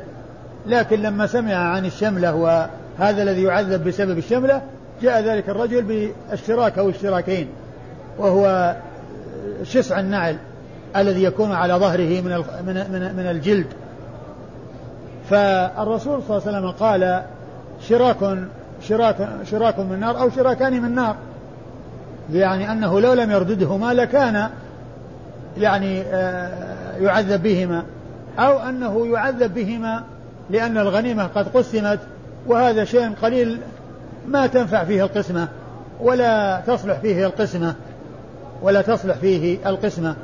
[0.66, 4.62] لكن لما سمع عن الشملة وهذا الذي يعذب بسبب الشملة
[5.02, 7.48] جاء ذلك الرجل بالاشتراك أو الاشتراكين
[8.18, 8.74] وهو
[9.62, 10.36] شسع النعل
[10.96, 13.66] الذي يكون على ظهره من من من, الجلد.
[15.30, 17.22] فالرسول صلى الله عليه وسلم قال
[17.88, 18.38] شراك
[18.82, 21.16] شراك شراك من نار أو شراكان من نار.
[22.32, 24.48] يعني أنه لو لم يرددهما لكان
[25.58, 27.84] يعني آه، يعذب بهما
[28.38, 30.04] أو أنه يعذب بهما
[30.50, 31.98] لأن الغنيمة قد قسمت
[32.46, 33.60] وهذا شيء قليل
[34.28, 35.48] ما تنفع فيه القسمة
[36.00, 37.74] ولا تصلح فيه القسمة
[38.62, 40.14] ولا تصلح فيه القسمة.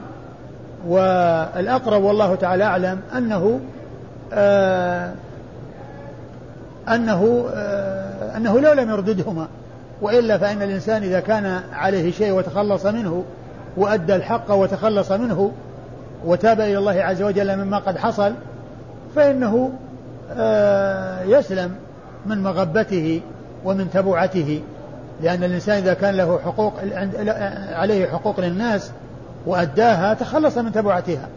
[0.86, 3.60] والأقرب والله تعالى أعلم أنه
[4.32, 5.12] آه
[6.88, 9.48] أنه آه أنه لو لم يرددهما
[10.02, 13.24] وإلا فإن الإنسان إذا كان عليه شيء وتخلص منه
[13.76, 15.52] وأدى الحق وتخلص منه
[16.24, 18.32] وتاب إلى الله عز وجل مما قد حصل
[19.16, 19.72] فإنه
[21.24, 21.74] يسلم
[22.26, 23.20] من مغبته
[23.64, 24.62] ومن تبعته
[25.22, 26.74] لأن الإنسان إذا كان له حقوق
[27.72, 28.92] عليه حقوق للناس
[29.46, 31.28] وأداها تخلص من تبعتها.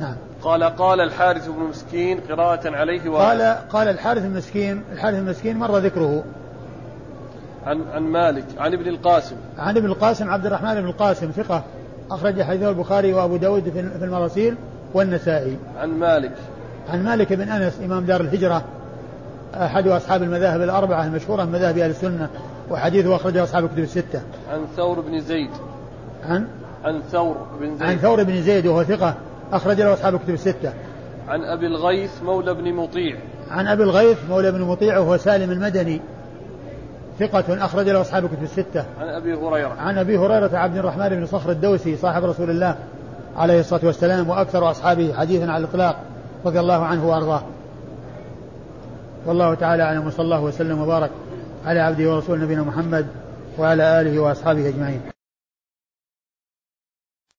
[0.00, 0.14] نعم.
[0.42, 3.16] قال قال الحارث بن مسكين قراءة عليه و...
[3.16, 6.24] قال قال الحارث المسكين الحارث المسكين مر ذكره.
[7.66, 9.36] عن عن مالك عن ابن القاسم.
[9.58, 11.64] عن ابن القاسم عبد الرحمن بن القاسم ثقة
[12.10, 14.56] أخرج حديثه البخاري وأبو داود في المراسيل
[14.94, 15.56] والنسائي.
[15.78, 16.32] عن مالك.
[16.88, 18.64] عن مالك بن أنس إمام دار الهجرة
[19.54, 22.28] أحد أصحاب المذاهب الأربعة المشهورة من مذاهب أهل السنة
[22.70, 24.22] وحديثه أخرجه أصحاب الكتب الستة.
[24.52, 25.50] عن ثور بن زيد.
[26.28, 26.46] عن؟
[26.84, 27.82] عن ثور بن زيد.
[27.82, 29.14] عن ثور بن زيد وهو ثقة
[29.52, 30.72] أخرج له أصحاب الكتب الستة.
[31.28, 33.16] عن أبي الغيث مولى بن مطيع.
[33.50, 36.00] عن أبي الغيث مولى بن مطيع وهو سالم المدني
[37.18, 38.84] ثقة أخرج له أصحاب الكتب الستة.
[39.00, 39.76] عن أبي هريرة.
[39.78, 42.76] عن أبي هريرة عبد الرحمن بن صخر الدوسي صاحب رسول الله
[43.36, 45.96] عليه الصلاة والسلام وأكثر أصحابه حديثا على الإطلاق.
[46.44, 47.42] رضي الله عنه وأرضاه.
[49.26, 51.10] والله تعالى أعلم وصلى الله وسلم وبارك
[51.66, 53.06] على عبده ورسوله نبينا محمد
[53.58, 55.13] وعلى آله وأصحابه أجمعين.